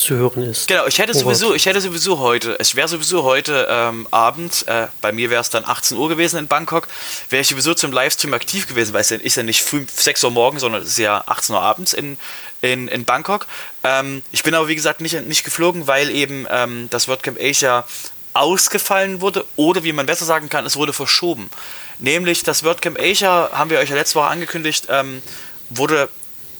zu 0.00 0.16
hören 0.16 0.42
ist. 0.42 0.66
Genau, 0.68 0.86
ich 0.86 0.98
hätte 0.98 1.14
sowieso, 1.14 1.54
ich 1.54 1.66
hätte 1.66 1.80
sowieso 1.80 2.18
heute, 2.18 2.56
ich 2.60 2.74
wäre 2.74 2.88
sowieso 2.88 3.22
heute 3.22 3.68
ähm, 3.70 4.08
Abend, 4.10 4.66
äh, 4.66 4.88
bei 5.00 5.12
mir 5.12 5.30
wäre 5.30 5.40
es 5.40 5.50
dann 5.50 5.64
18 5.64 5.96
Uhr 5.96 6.08
gewesen 6.08 6.38
in 6.38 6.48
Bangkok, 6.48 6.88
wäre 7.28 7.42
ich 7.42 7.48
sowieso 7.48 7.74
zum 7.74 7.92
Livestream 7.92 8.34
aktiv 8.34 8.66
gewesen, 8.66 8.92
weil 8.92 9.02
es 9.02 9.10
ist 9.10 9.36
ja 9.36 9.42
nicht 9.42 9.62
5, 9.62 10.00
6 10.00 10.24
Uhr 10.24 10.30
morgens, 10.30 10.62
sondern 10.62 10.82
es 10.82 10.88
ist 10.88 10.98
ja 10.98 11.22
18 11.26 11.54
Uhr 11.54 11.60
abends 11.60 11.92
in, 11.92 12.16
in, 12.62 12.88
in 12.88 13.04
Bangkok. 13.04 13.46
Ähm, 13.84 14.22
ich 14.32 14.42
bin 14.42 14.54
aber 14.54 14.68
wie 14.68 14.74
gesagt 14.74 15.00
nicht, 15.00 15.20
nicht 15.26 15.44
geflogen, 15.44 15.86
weil 15.86 16.10
eben 16.10 16.46
ähm, 16.50 16.88
das 16.90 17.06
WordCamp 17.06 17.38
Asia 17.40 17.86
ausgefallen 18.32 19.20
wurde 19.20 19.44
oder 19.56 19.82
wie 19.82 19.92
man 19.92 20.06
besser 20.06 20.24
sagen 20.24 20.48
kann, 20.48 20.64
es 20.64 20.76
wurde 20.76 20.92
verschoben. 20.92 21.50
Nämlich 21.98 22.42
das 22.42 22.64
WordCamp 22.64 22.98
Asia, 22.98 23.50
haben 23.52 23.70
wir 23.70 23.78
euch 23.78 23.90
ja 23.90 23.96
letzte 23.96 24.16
Woche 24.16 24.28
angekündigt, 24.28 24.86
ähm, 24.88 25.22
wurde, 25.68 26.08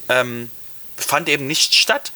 ähm, 0.09 0.51
fand 0.97 1.29
eben 1.29 1.47
nicht 1.47 1.73
statt 1.73 2.11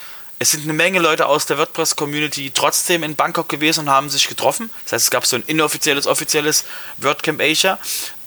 es 0.46 0.52
sind 0.52 0.66
eine 0.66 0.74
Menge 0.74 1.00
Leute 1.00 1.26
aus 1.26 1.48
der 1.48 1.58
WordPress-Community 1.58 2.52
trotzdem 2.54 3.02
in 3.02 3.16
Bangkok 3.16 3.50
gewesen 3.50 3.82
und 3.82 3.90
haben 3.90 4.12
sich 4.12 4.28
getroffen. 4.28 4.70
Das 4.84 4.94
heißt, 4.94 5.06
es 5.06 5.10
gab 5.10 5.26
so 5.26 5.38
ein 5.38 5.44
inoffizielles, 5.48 6.06
offizielles 6.06 6.66
WordCamp 7.00 7.42
Asia. 7.42 7.80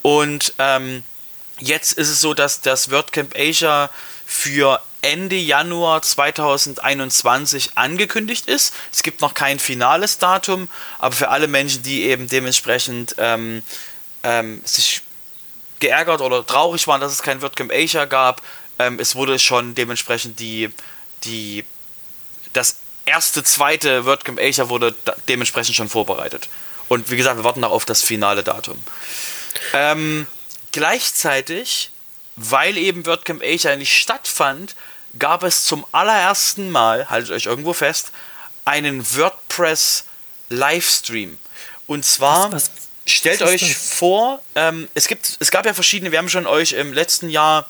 Und 0.02 0.52
ähm, 0.58 1.04
jetzt 1.60 1.92
ist 1.92 2.08
es 2.08 2.20
so, 2.20 2.34
dass 2.34 2.60
das 2.60 2.90
WordCamp 2.90 3.36
Asia 3.38 3.88
für 4.26 4.82
Ende 5.00 5.36
Januar 5.36 6.02
2021 6.02 7.78
angekündigt 7.78 8.48
ist. 8.48 8.74
Es 8.92 9.04
gibt 9.04 9.20
noch 9.20 9.34
kein 9.34 9.60
finales 9.60 10.18
Datum, 10.18 10.66
aber 10.98 11.14
für 11.14 11.28
alle 11.28 11.46
Menschen, 11.46 11.84
die 11.84 12.02
eben 12.02 12.28
dementsprechend 12.28 13.14
ähm, 13.18 13.62
ähm, 14.24 14.60
sich 14.64 15.02
geärgert 15.78 16.20
oder 16.20 16.44
traurig 16.44 16.88
waren, 16.88 17.00
dass 17.00 17.12
es 17.12 17.22
kein 17.22 17.42
WordCamp 17.42 17.70
Asia 17.72 18.06
gab, 18.06 18.42
ähm, 18.80 18.98
es 18.98 19.14
wurde 19.14 19.38
schon 19.38 19.76
dementsprechend 19.76 20.40
die, 20.40 20.70
die, 21.22 21.64
das 22.52 22.76
erste, 23.04 23.42
zweite 23.42 24.04
WordCamp 24.04 24.38
Asia 24.40 24.68
wurde 24.68 24.94
dementsprechend 25.28 25.74
schon 25.74 25.88
vorbereitet. 25.88 26.48
Und 26.88 27.10
wie 27.10 27.16
gesagt, 27.16 27.36
wir 27.36 27.44
warten 27.44 27.60
noch 27.60 27.70
auf 27.70 27.84
das 27.84 28.02
finale 28.02 28.42
Datum. 28.42 28.82
Ähm, 29.72 30.26
gleichzeitig, 30.72 31.90
weil 32.36 32.76
eben 32.76 33.06
WordCamp 33.06 33.42
Asia 33.42 33.74
nicht 33.76 33.96
stattfand, 33.98 34.74
gab 35.18 35.42
es 35.42 35.64
zum 35.64 35.86
allerersten 35.92 36.70
Mal, 36.70 37.08
haltet 37.08 37.30
euch 37.30 37.46
irgendwo 37.46 37.72
fest, 37.72 38.12
einen 38.64 39.04
WordPress 39.16 40.04
Livestream. 40.50 41.38
Und 41.86 42.04
zwar, 42.04 42.52
was, 42.52 42.64
was, 42.64 42.70
stellt 43.06 43.40
was 43.40 43.50
euch 43.50 43.76
vor, 43.76 44.42
ähm, 44.54 44.88
es, 44.94 45.08
gibt, 45.08 45.36
es 45.40 45.50
gab 45.50 45.64
ja 45.66 45.72
verschiedene, 45.72 46.12
wir 46.12 46.18
haben 46.18 46.28
schon 46.28 46.46
euch 46.46 46.72
im 46.72 46.92
letzten 46.92 47.30
Jahr 47.30 47.66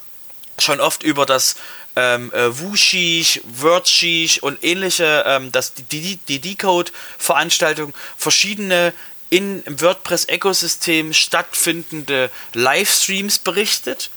schon 0.59 0.81
oft 0.81 1.05
über 1.05 1.25
das 1.25 1.55
ähm, 1.99 2.33
äh, 2.33 2.57
Wushish, 2.61 3.41
Wordshish 3.45 4.39
und 4.39 4.63
ähnliche, 4.63 5.25
ähm, 5.27 5.51
das, 5.51 5.73
die, 5.75 6.17
Decode-Veranstaltungen, 6.39 7.93
verschiedene 8.17 8.93
in, 9.31 9.65
im 9.65 9.81
WordPress-Ökosystem 9.81 11.13
stattfindende 11.13 12.31
Livestreams 12.55 13.41
berichtet, 13.41 14.11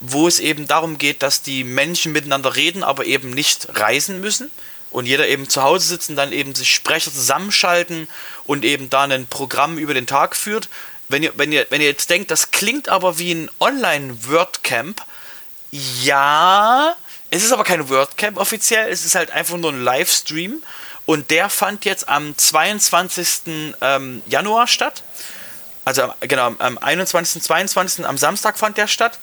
wo 0.00 0.26
es 0.26 0.40
eben 0.40 0.66
darum 0.66 0.98
geht, 0.98 1.22
dass 1.22 1.42
die 1.42 1.62
Menschen 1.62 2.10
miteinander 2.10 2.56
reden, 2.56 2.82
aber 2.82 3.04
eben 3.04 3.30
nicht 3.30 3.68
reisen 3.78 4.20
müssen 4.20 4.50
und 4.90 5.06
jeder 5.06 5.28
eben 5.28 5.48
zu 5.48 5.62
Hause 5.62 5.86
sitzt 5.86 6.10
und 6.10 6.16
dann 6.16 6.32
eben 6.32 6.56
sich 6.56 6.74
Sprecher 6.74 7.12
zusammenschalten 7.12 8.08
und 8.44 8.64
eben 8.64 8.90
da 8.90 9.04
ein 9.04 9.28
Programm 9.28 9.78
über 9.78 9.94
den 9.94 10.08
Tag 10.08 10.34
führt. 10.34 10.68
Wenn 11.08 11.22
ihr, 11.22 11.32
wenn 11.36 11.52
ihr, 11.52 11.66
wenn 11.70 11.80
ihr 11.80 11.88
jetzt 11.88 12.10
denkt, 12.10 12.32
das 12.32 12.50
klingt 12.50 12.88
aber 12.88 13.18
wie 13.18 13.32
ein 13.32 13.50
Online-WordCamp, 13.60 15.04
ja, 15.70 16.96
es 17.30 17.44
ist 17.44 17.52
aber 17.52 17.64
kein 17.64 17.88
WordCamp 17.88 18.38
offiziell, 18.38 18.90
es 18.90 19.04
ist 19.04 19.14
halt 19.14 19.30
einfach 19.30 19.56
nur 19.56 19.72
ein 19.72 19.82
Livestream 19.82 20.62
und 21.06 21.30
der 21.30 21.48
fand 21.50 21.84
jetzt 21.84 22.08
am 22.08 22.36
22. 22.36 23.74
Ähm, 23.80 24.22
Januar 24.26 24.66
statt. 24.66 25.02
Also 25.84 26.12
genau, 26.20 26.54
am 26.58 26.78
21. 26.78 27.42
22. 27.42 28.06
am 28.06 28.18
Samstag 28.18 28.58
fand 28.58 28.76
der 28.76 28.86
statt. 28.86 29.18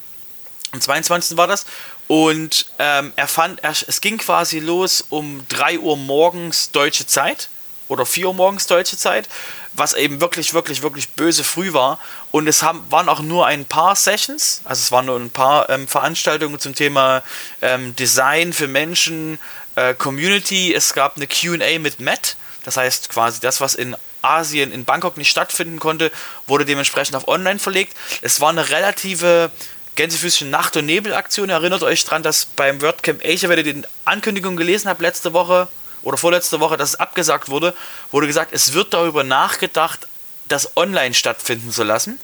Am 0.71 0.81
22. 0.81 1.37
war 1.37 1.47
das. 1.47 1.65
Und 2.07 2.67
ähm, 2.79 3.13
er 3.15 3.27
fand, 3.27 3.63
er, 3.63 3.71
es 3.71 4.01
ging 4.01 4.17
quasi 4.17 4.59
los 4.59 5.05
um 5.09 5.45
3 5.49 5.79
Uhr 5.79 5.97
morgens 5.97 6.71
deutsche 6.71 7.05
Zeit 7.05 7.49
oder 7.87 8.05
4 8.05 8.27
Uhr 8.27 8.33
morgens 8.33 8.67
deutsche 8.67 8.97
Zeit, 8.97 9.27
was 9.73 9.93
eben 9.93 10.21
wirklich, 10.21 10.53
wirklich, 10.53 10.81
wirklich 10.81 11.09
böse 11.09 11.43
früh 11.43 11.73
war. 11.73 11.99
Und 12.31 12.47
es 12.47 12.63
haben, 12.63 12.83
waren 12.89 13.09
auch 13.09 13.21
nur 13.21 13.45
ein 13.45 13.65
paar 13.65 13.95
Sessions, 13.95 14.61
also 14.65 14.81
es 14.81 14.91
waren 14.91 15.05
nur 15.05 15.19
ein 15.19 15.29
paar 15.29 15.69
ähm, 15.69 15.87
Veranstaltungen 15.87 16.59
zum 16.59 16.75
Thema 16.75 17.23
ähm, 17.61 17.95
Design 17.95 18.53
für 18.53 18.67
Menschen, 18.67 19.39
äh, 19.75 19.93
Community. 19.93 20.73
Es 20.73 20.93
gab 20.93 21.17
eine 21.17 21.27
QA 21.27 21.79
mit 21.79 21.99
Matt, 21.99 22.35
das 22.63 22.77
heißt 22.77 23.09
quasi 23.09 23.39
das, 23.39 23.61
was 23.61 23.75
in 23.75 23.95
Asien, 24.21 24.71
in 24.71 24.83
Bangkok 24.83 25.17
nicht 25.17 25.29
stattfinden 25.29 25.79
konnte, 25.79 26.11
wurde 26.47 26.65
dementsprechend 26.65 27.15
auf 27.15 27.27
online 27.27 27.59
verlegt. 27.59 27.95
Es 28.21 28.41
war 28.41 28.49
eine 28.49 28.69
relative 28.69 29.51
Gänsefüßchen 29.95 30.49
Nacht- 30.49 30.77
und 30.77 30.85
Nebel-Aktion. 30.85 31.49
Erinnert 31.49 31.83
euch 31.83 32.03
dran, 32.05 32.23
dass 32.23 32.45
beim 32.45 32.81
WordCamp 32.81 33.23
Asia, 33.25 33.49
wenn 33.49 33.57
ihr 33.57 33.73
die 33.73 33.81
Ankündigung 34.05 34.55
gelesen 34.55 34.89
habt 34.89 35.01
letzte 35.01 35.33
Woche, 35.33 35.67
oder 36.01 36.17
vorletzte 36.17 36.59
Woche, 36.59 36.77
dass 36.77 36.89
es 36.89 36.95
abgesagt 36.99 37.49
wurde, 37.49 37.73
wurde 38.11 38.27
gesagt, 38.27 38.53
es 38.53 38.73
wird 38.73 38.93
darüber 38.93 39.23
nachgedacht, 39.23 40.07
das 40.47 40.75
online 40.77 41.13
stattfinden 41.13 41.71
zu 41.71 41.83
lassen. 41.83 42.19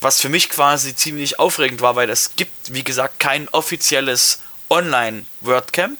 Was 0.00 0.20
für 0.20 0.28
mich 0.28 0.50
quasi 0.50 0.94
ziemlich 0.94 1.38
aufregend 1.38 1.80
war, 1.80 1.96
weil 1.96 2.10
es 2.10 2.36
gibt, 2.36 2.74
wie 2.74 2.84
gesagt, 2.84 3.18
kein 3.18 3.48
offizielles 3.48 4.40
Online-WordCamp. 4.68 5.98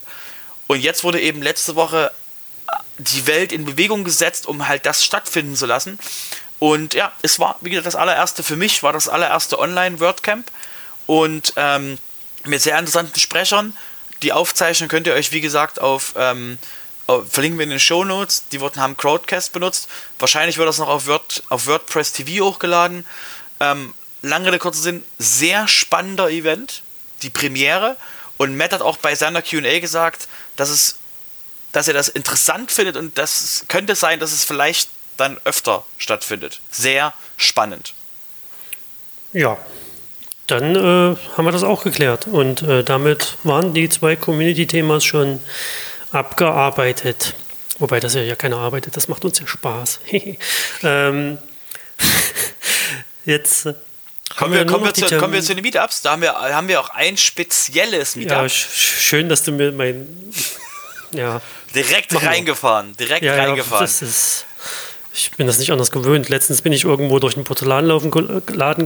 Und 0.67 0.81
jetzt 0.81 1.03
wurde 1.03 1.21
eben 1.21 1.43
letzte 1.43 1.77
Woche 1.77 2.13
die 2.99 3.27
Welt 3.27 3.53
in 3.53 3.65
Bewegung 3.65 4.05
gesetzt, 4.05 4.47
um 4.47 4.69
halt 4.69 4.85
das 4.85 5.05
stattfinden 5.05 5.57
zu 5.57 5.67
lassen. 5.67 5.99
Und 6.59 6.95
ja, 6.95 7.13
es 7.23 7.39
war, 7.39 7.57
wie 7.61 7.71
gesagt, 7.71 7.87
das 7.87 7.97
allererste 7.97 8.43
für 8.43 8.57
mich, 8.57 8.83
war 8.83 8.93
das 8.93 9.09
allererste 9.09 9.59
Online-WordCamp. 9.59 10.51
Und 11.07 11.53
ähm, 11.57 11.99
mit 12.47 12.63
sehr 12.63 12.79
interessanten 12.79 13.19
Sprechern. 13.19 13.77
Die 14.23 14.33
Aufzeichnung 14.33 14.89
könnt 14.89 15.07
ihr 15.07 15.15
euch, 15.15 15.33
wie 15.33 15.41
gesagt, 15.41 15.81
auf 15.81 16.15
ähm, 16.17 16.59
verlinken 17.07 17.59
wir 17.59 17.65
in 17.65 17.71
den 17.71 17.81
Show 17.81 18.05
Notes. 18.05 18.49
Die 18.51 18.61
wurden, 18.61 18.81
haben 18.81 18.97
Crowdcast 18.97 19.53
benutzt. 19.53 19.89
Wahrscheinlich 20.19 20.59
wird 20.59 20.69
das 20.69 20.79
noch 20.79 20.89
auf, 20.89 21.07
Word, 21.07 21.43
auf 21.49 21.67
WordPress 21.67 22.13
TV 22.13 22.45
hochgeladen. 22.45 23.07
Ähm, 23.61 23.95
lange 24.23 24.49
Rede, 24.49 24.59
kurzer 24.59 24.83
Sinn, 24.83 25.05
sehr 25.19 25.69
spannender 25.69 26.31
Event. 26.31 26.83
Die 27.23 27.31
Premiere. 27.31 27.97
Und 28.37 28.57
Matt 28.57 28.73
hat 28.73 28.83
auch 28.83 28.99
bei 28.99 29.15
seiner 29.15 29.43
QA 29.43 29.79
gesagt, 29.81 30.29
dass, 30.57 30.69
es, 30.69 30.99
dass 31.73 31.89
er 31.89 31.95
das 31.95 32.09
interessant 32.09 32.71
findet 32.71 32.97
und 32.97 33.17
das 33.17 33.65
könnte 33.69 33.95
sein, 33.95 34.21
dass 34.21 34.33
es 34.33 34.45
vielleicht 34.45 34.91
dann 35.17 35.39
öfter 35.45 35.85
stattfindet. 35.97 36.61
Sehr 36.71 37.15
spannend. 37.39 37.95
Ja, 39.33 39.57
dann 40.47 40.77
äh, 40.77 41.17
haben 41.37 41.45
wir 41.45 41.53
das 41.53 41.65
auch 41.65 41.83
geklärt. 41.83 42.27
Und 42.27 42.63
äh, 42.63 42.85
damit 42.85 43.37
waren 43.43 43.75
die 43.75 43.89
zwei 43.89 44.17
Community-Themas 44.17 45.05
schon 45.05 45.41
abgearbeitet. 46.13 47.35
Wobei 47.79 48.01
das 48.01 48.15
ja 48.15 48.35
keiner 48.37 48.57
arbeitet, 48.57 48.97
das 48.97 49.09
macht 49.09 49.25
uns 49.25 49.39
ja 49.39 49.47
Spaß. 49.47 50.01
ähm, 50.83 51.39
jetzt. 53.25 53.67
Äh, 53.67 53.75
kommen 54.37 54.55
wir, 54.55 54.67
kommen, 54.67 54.85
wir 54.85 54.95
zu, 54.95 55.19
kommen 55.19 55.35
wir 55.35 55.43
zu 55.43 55.55
den 55.55 55.63
Meetups. 55.63 56.03
Da 56.03 56.13
haben 56.13 56.23
wir, 56.23 56.33
haben 56.35 56.69
wir 56.69 56.81
auch 56.81 56.91
ein 56.91 57.17
spezielles 57.17 58.17
Meetup. 58.17 58.43
Ja, 58.43 58.49
schön, 58.49 59.29
dass 59.29 59.43
du 59.43 59.53
mir 59.53 59.73
mein. 59.73 60.07
Ja. 61.13 61.41
Direkt 61.73 62.21
reingefahren. 62.21 62.95
Direkt 62.97 63.23
ja, 63.23 63.37
reingefahren. 63.37 63.87
Ja, 63.87 63.87
das 63.87 64.03
ist, 64.03 64.46
ich 65.17 65.31
bin 65.31 65.47
das 65.47 65.59
nicht 65.59 65.73
anders 65.73 65.91
gewöhnt. 65.91 66.29
Letztens 66.29 66.61
bin 66.61 66.73
ich 66.73 66.85
irgendwo 66.85 67.19
durch 67.19 67.37
einen 67.37 67.45
Porzellanladen 67.45 68.11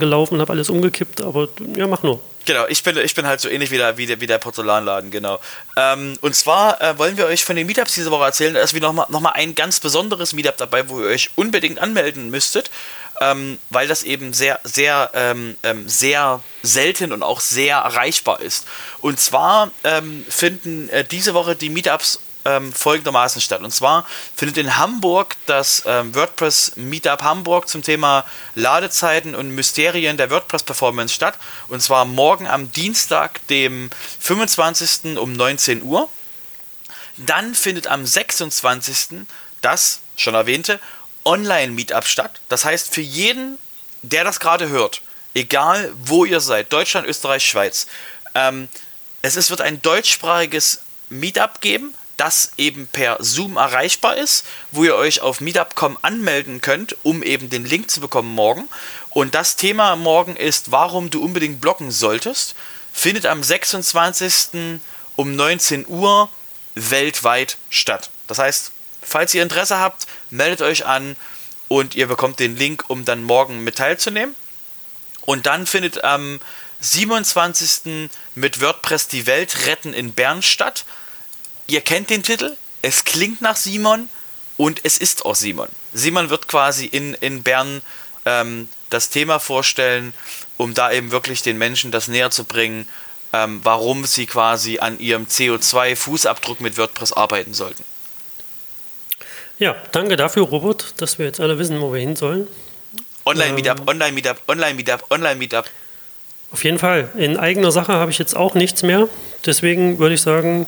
gelaufen 0.00 0.34
und 0.34 0.40
habe 0.40 0.52
alles 0.52 0.70
umgekippt, 0.70 1.22
aber 1.22 1.48
ja, 1.74 1.88
mach 1.88 2.04
nur. 2.04 2.20
Genau, 2.46 2.66
ich 2.68 2.82
bin, 2.84 2.96
ich 2.98 3.14
bin 3.14 3.26
halt 3.26 3.40
so 3.40 3.48
ähnlich 3.48 3.70
wie 3.72 3.78
der, 3.78 3.96
wie 3.98 4.06
der, 4.06 4.20
wie 4.20 4.26
der 4.26 4.38
Porzellanladen, 4.38 5.10
genau. 5.10 5.40
Ähm, 5.76 6.16
und 6.20 6.34
zwar 6.34 6.80
äh, 6.80 6.96
wollen 6.98 7.16
wir 7.16 7.26
euch 7.26 7.44
von 7.44 7.56
den 7.56 7.66
Meetups 7.66 7.94
diese 7.94 8.12
Woche 8.12 8.24
erzählen. 8.24 8.54
Da 8.54 8.60
ist 8.60 8.74
wieder 8.74 8.86
nochmal 8.86 9.06
noch 9.08 9.20
mal 9.20 9.32
ein 9.32 9.56
ganz 9.56 9.80
besonderes 9.80 10.32
Meetup 10.32 10.56
dabei, 10.56 10.88
wo 10.88 11.00
ihr 11.00 11.08
euch 11.08 11.30
unbedingt 11.34 11.80
anmelden 11.80 12.30
müsstet, 12.30 12.70
ähm, 13.20 13.58
weil 13.70 13.88
das 13.88 14.04
eben 14.04 14.32
sehr, 14.32 14.60
sehr, 14.62 15.10
ähm, 15.14 15.56
ähm 15.64 15.88
sehr 15.88 16.40
selten 16.62 17.12
und 17.12 17.24
auch 17.24 17.40
sehr 17.40 17.78
erreichbar 17.78 18.40
ist. 18.40 18.66
Und 19.00 19.18
zwar 19.18 19.70
ähm, 19.82 20.24
finden 20.28 20.88
äh, 20.90 21.04
diese 21.04 21.34
Woche 21.34 21.56
die 21.56 21.70
Meetups 21.70 22.20
ähm, 22.44 22.72
folgendermaßen 22.72 23.40
statt. 23.40 23.61
Und 23.62 23.70
zwar 23.70 24.07
findet 24.35 24.59
in 24.59 24.76
Hamburg 24.76 25.37
das 25.46 25.83
ähm, 25.87 26.14
WordPress 26.14 26.72
Meetup 26.76 27.22
Hamburg 27.22 27.68
zum 27.68 27.83
Thema 27.83 28.24
Ladezeiten 28.55 29.35
und 29.35 29.50
Mysterien 29.50 30.16
der 30.16 30.31
WordPress 30.31 30.62
Performance 30.62 31.14
statt. 31.14 31.37
Und 31.68 31.83
zwar 31.83 32.05
morgen 32.05 32.46
am 32.46 32.72
Dienstag, 32.72 33.46
dem 33.48 33.90
25. 34.20 35.18
um 35.18 35.33
19 35.33 35.83
Uhr. 35.83 36.09
Dann 37.16 37.55
findet 37.55 37.87
am 37.87 38.07
26. 38.07 39.26
das 39.61 40.00
schon 40.16 40.35
erwähnte 40.35 40.81
Online-Meetup 41.24 42.07
statt. 42.07 42.40
Das 42.48 42.64
heißt, 42.64 42.94
für 42.94 43.03
jeden, 43.03 43.59
der 44.03 44.24
das 44.24 44.40
gerade 44.40 44.68
hört, 44.68 45.03
egal 45.35 45.92
wo 46.03 46.24
ihr 46.24 46.40
seid, 46.40 46.72
Deutschland, 46.72 47.07
Österreich, 47.07 47.46
Schweiz, 47.46 47.87
ähm, 48.35 48.68
es 49.22 49.37
ist, 49.37 49.50
wird 49.50 49.61
ein 49.61 49.83
deutschsprachiges 49.83 50.81
Meetup 51.11 51.61
geben 51.61 51.94
das 52.20 52.52
eben 52.59 52.87
per 52.87 53.16
Zoom 53.20 53.56
erreichbar 53.56 54.18
ist, 54.18 54.44
wo 54.72 54.85
ihr 54.85 54.94
euch 54.94 55.22
auf 55.22 55.40
meetup.com 55.40 55.96
anmelden 56.02 56.61
könnt, 56.61 56.94
um 57.02 57.22
eben 57.22 57.48
den 57.48 57.64
Link 57.64 57.90
zu 57.90 57.98
bekommen 58.00 58.35
morgen. 58.35 58.68
Und 59.09 59.35
das 59.35 59.56
Thema 59.56 59.96
morgen 59.96 60.37
ist, 60.37 60.70
warum 60.70 61.09
du 61.09 61.24
unbedingt 61.24 61.62
blocken 61.62 61.90
solltest, 61.90 62.54
findet 62.92 63.24
am 63.24 63.42
26. 63.42 64.80
um 65.16 65.35
19 65.35 65.87
Uhr 65.88 66.28
weltweit 66.74 67.56
statt. 67.70 68.11
Das 68.26 68.38
heißt, 68.38 68.72
falls 69.00 69.33
ihr 69.33 69.42
Interesse 69.42 69.78
habt, 69.78 70.06
meldet 70.28 70.61
euch 70.61 70.85
an 70.85 71.16
und 71.68 71.94
ihr 71.94 72.06
bekommt 72.06 72.38
den 72.38 72.54
Link, 72.54 72.85
um 72.88 73.06
dann 73.06 73.24
morgen 73.24 73.64
mit 73.64 73.76
teilzunehmen. 73.76 74.37
Und 75.22 75.46
dann 75.46 75.66
findet 75.66 76.04
am 76.04 76.38
27. 76.83 78.11
mit 78.35 78.61
WordPress 78.61 79.09
die 79.09 79.26
Welt 79.26 79.66
retten 79.66 79.94
in 79.94 80.12
Bern 80.12 80.42
statt 80.42 80.85
ihr 81.70 81.80
kennt 81.80 82.11
den 82.11 82.22
Titel, 82.22 82.56
es 82.83 83.04
klingt 83.04 83.40
nach 83.40 83.56
Simon 83.56 84.09
und 84.56 84.80
es 84.83 84.98
ist 84.98 85.24
auch 85.24 85.35
Simon. 85.35 85.68
Simon 85.92 86.30
wird 86.30 86.48
quasi 86.48 86.87
in, 86.87 87.14
in 87.14 87.42
Bern 87.42 87.83
ähm, 88.24 88.68
das 88.90 89.11
Thema 89.11 89.38
vorstellen 89.38 90.12
um 90.61 90.74
da 90.74 90.92
eben 90.92 91.11
wirklich 91.11 91.40
den 91.40 91.56
Menschen 91.56 91.90
das 91.90 92.06
näher 92.06 92.30
zu 92.30 92.44
bringen, 92.44 92.87
ähm, 93.33 93.61
warum 93.64 94.04
sie 94.04 94.26
quasi 94.26 94.78
an 94.78 94.98
ihrem 95.00 95.24
CO2-Fußabdruck 95.24 96.56
mit 96.61 96.76
WordPress 96.76 97.14
arbeiten 97.14 97.54
sollten. 97.54 97.83
Ja, 99.59 99.74
danke 99.92 100.16
dafür, 100.16 100.42
Robert, 100.42 100.92
dass 100.98 101.18
wir 101.18 101.24
jetzt 101.24 101.40
alle 101.40 101.59
wissen, 101.59 101.80
wo 101.80 101.94
wir 101.94 102.00
hin 102.00 102.14
sollen. 102.14 102.46
Online-Meetup, 103.24 103.80
ähm, 103.80 103.88
Online-Meetup, 103.88 104.42
Online-Meetup, 104.48 105.04
Online-Meetup. 105.11 105.64
Auf 106.52 106.62
jeden 106.62 106.78
Fall. 106.78 107.09
In 107.16 107.38
eigener 107.38 107.72
Sache 107.72 107.94
habe 107.94 108.11
ich 108.11 108.18
jetzt 108.18 108.37
auch 108.37 108.52
nichts 108.52 108.83
mehr. 108.83 109.09
Deswegen 109.46 109.98
würde 109.98 110.16
ich 110.16 110.20
sagen, 110.20 110.66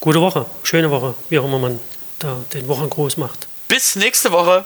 gute 0.00 0.20
Woche, 0.20 0.46
schöne 0.62 0.90
Woche, 0.90 1.14
wie 1.28 1.38
auch 1.38 1.44
immer 1.44 1.58
man 1.58 1.80
da 2.18 2.36
den 2.52 2.68
Wochengruß 2.68 3.16
macht. 3.16 3.46
Bis 3.68 3.96
nächste 3.96 4.32
Woche. 4.32 4.64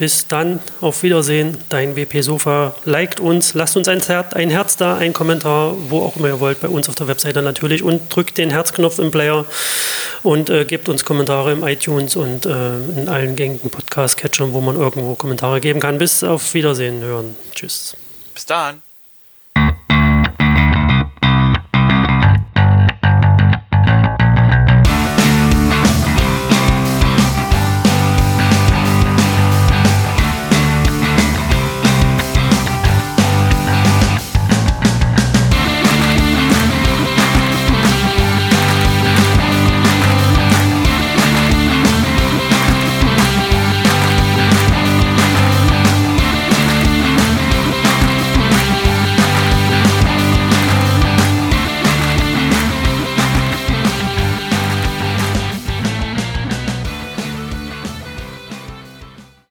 Bis 0.00 0.26
dann, 0.26 0.60
auf 0.80 1.02
Wiedersehen, 1.02 1.58
dein 1.68 1.94
WP 1.94 2.22
Sofa. 2.22 2.74
Liked 2.86 3.20
uns, 3.20 3.52
lasst 3.52 3.76
uns 3.76 3.86
ein 3.86 4.00
Herz, 4.00 4.32
ein 4.32 4.48
Herz 4.48 4.78
da, 4.78 4.96
ein 4.96 5.12
Kommentar, 5.12 5.74
wo 5.90 6.00
auch 6.00 6.16
immer 6.16 6.28
ihr 6.28 6.40
wollt, 6.40 6.58
bei 6.60 6.68
uns 6.68 6.88
auf 6.88 6.94
der 6.94 7.06
Webseite 7.06 7.42
natürlich 7.42 7.82
und 7.82 8.08
drückt 8.08 8.38
den 8.38 8.48
Herzknopf 8.48 8.98
im 8.98 9.10
Player 9.10 9.44
und 10.22 10.48
äh, 10.48 10.64
gebt 10.64 10.88
uns 10.88 11.04
Kommentare 11.04 11.52
im 11.52 11.62
iTunes 11.62 12.16
und 12.16 12.46
äh, 12.46 12.78
in 12.78 13.10
allen 13.10 13.36
gängigen 13.36 13.68
Podcast-Catchern, 13.68 14.54
wo 14.54 14.62
man 14.62 14.76
irgendwo 14.76 15.16
Kommentare 15.16 15.60
geben 15.60 15.80
kann. 15.80 15.98
Bis 15.98 16.24
auf 16.24 16.54
Wiedersehen 16.54 17.02
hören. 17.02 17.36
Tschüss. 17.54 17.94
Bis 18.32 18.46
dann. 18.46 18.80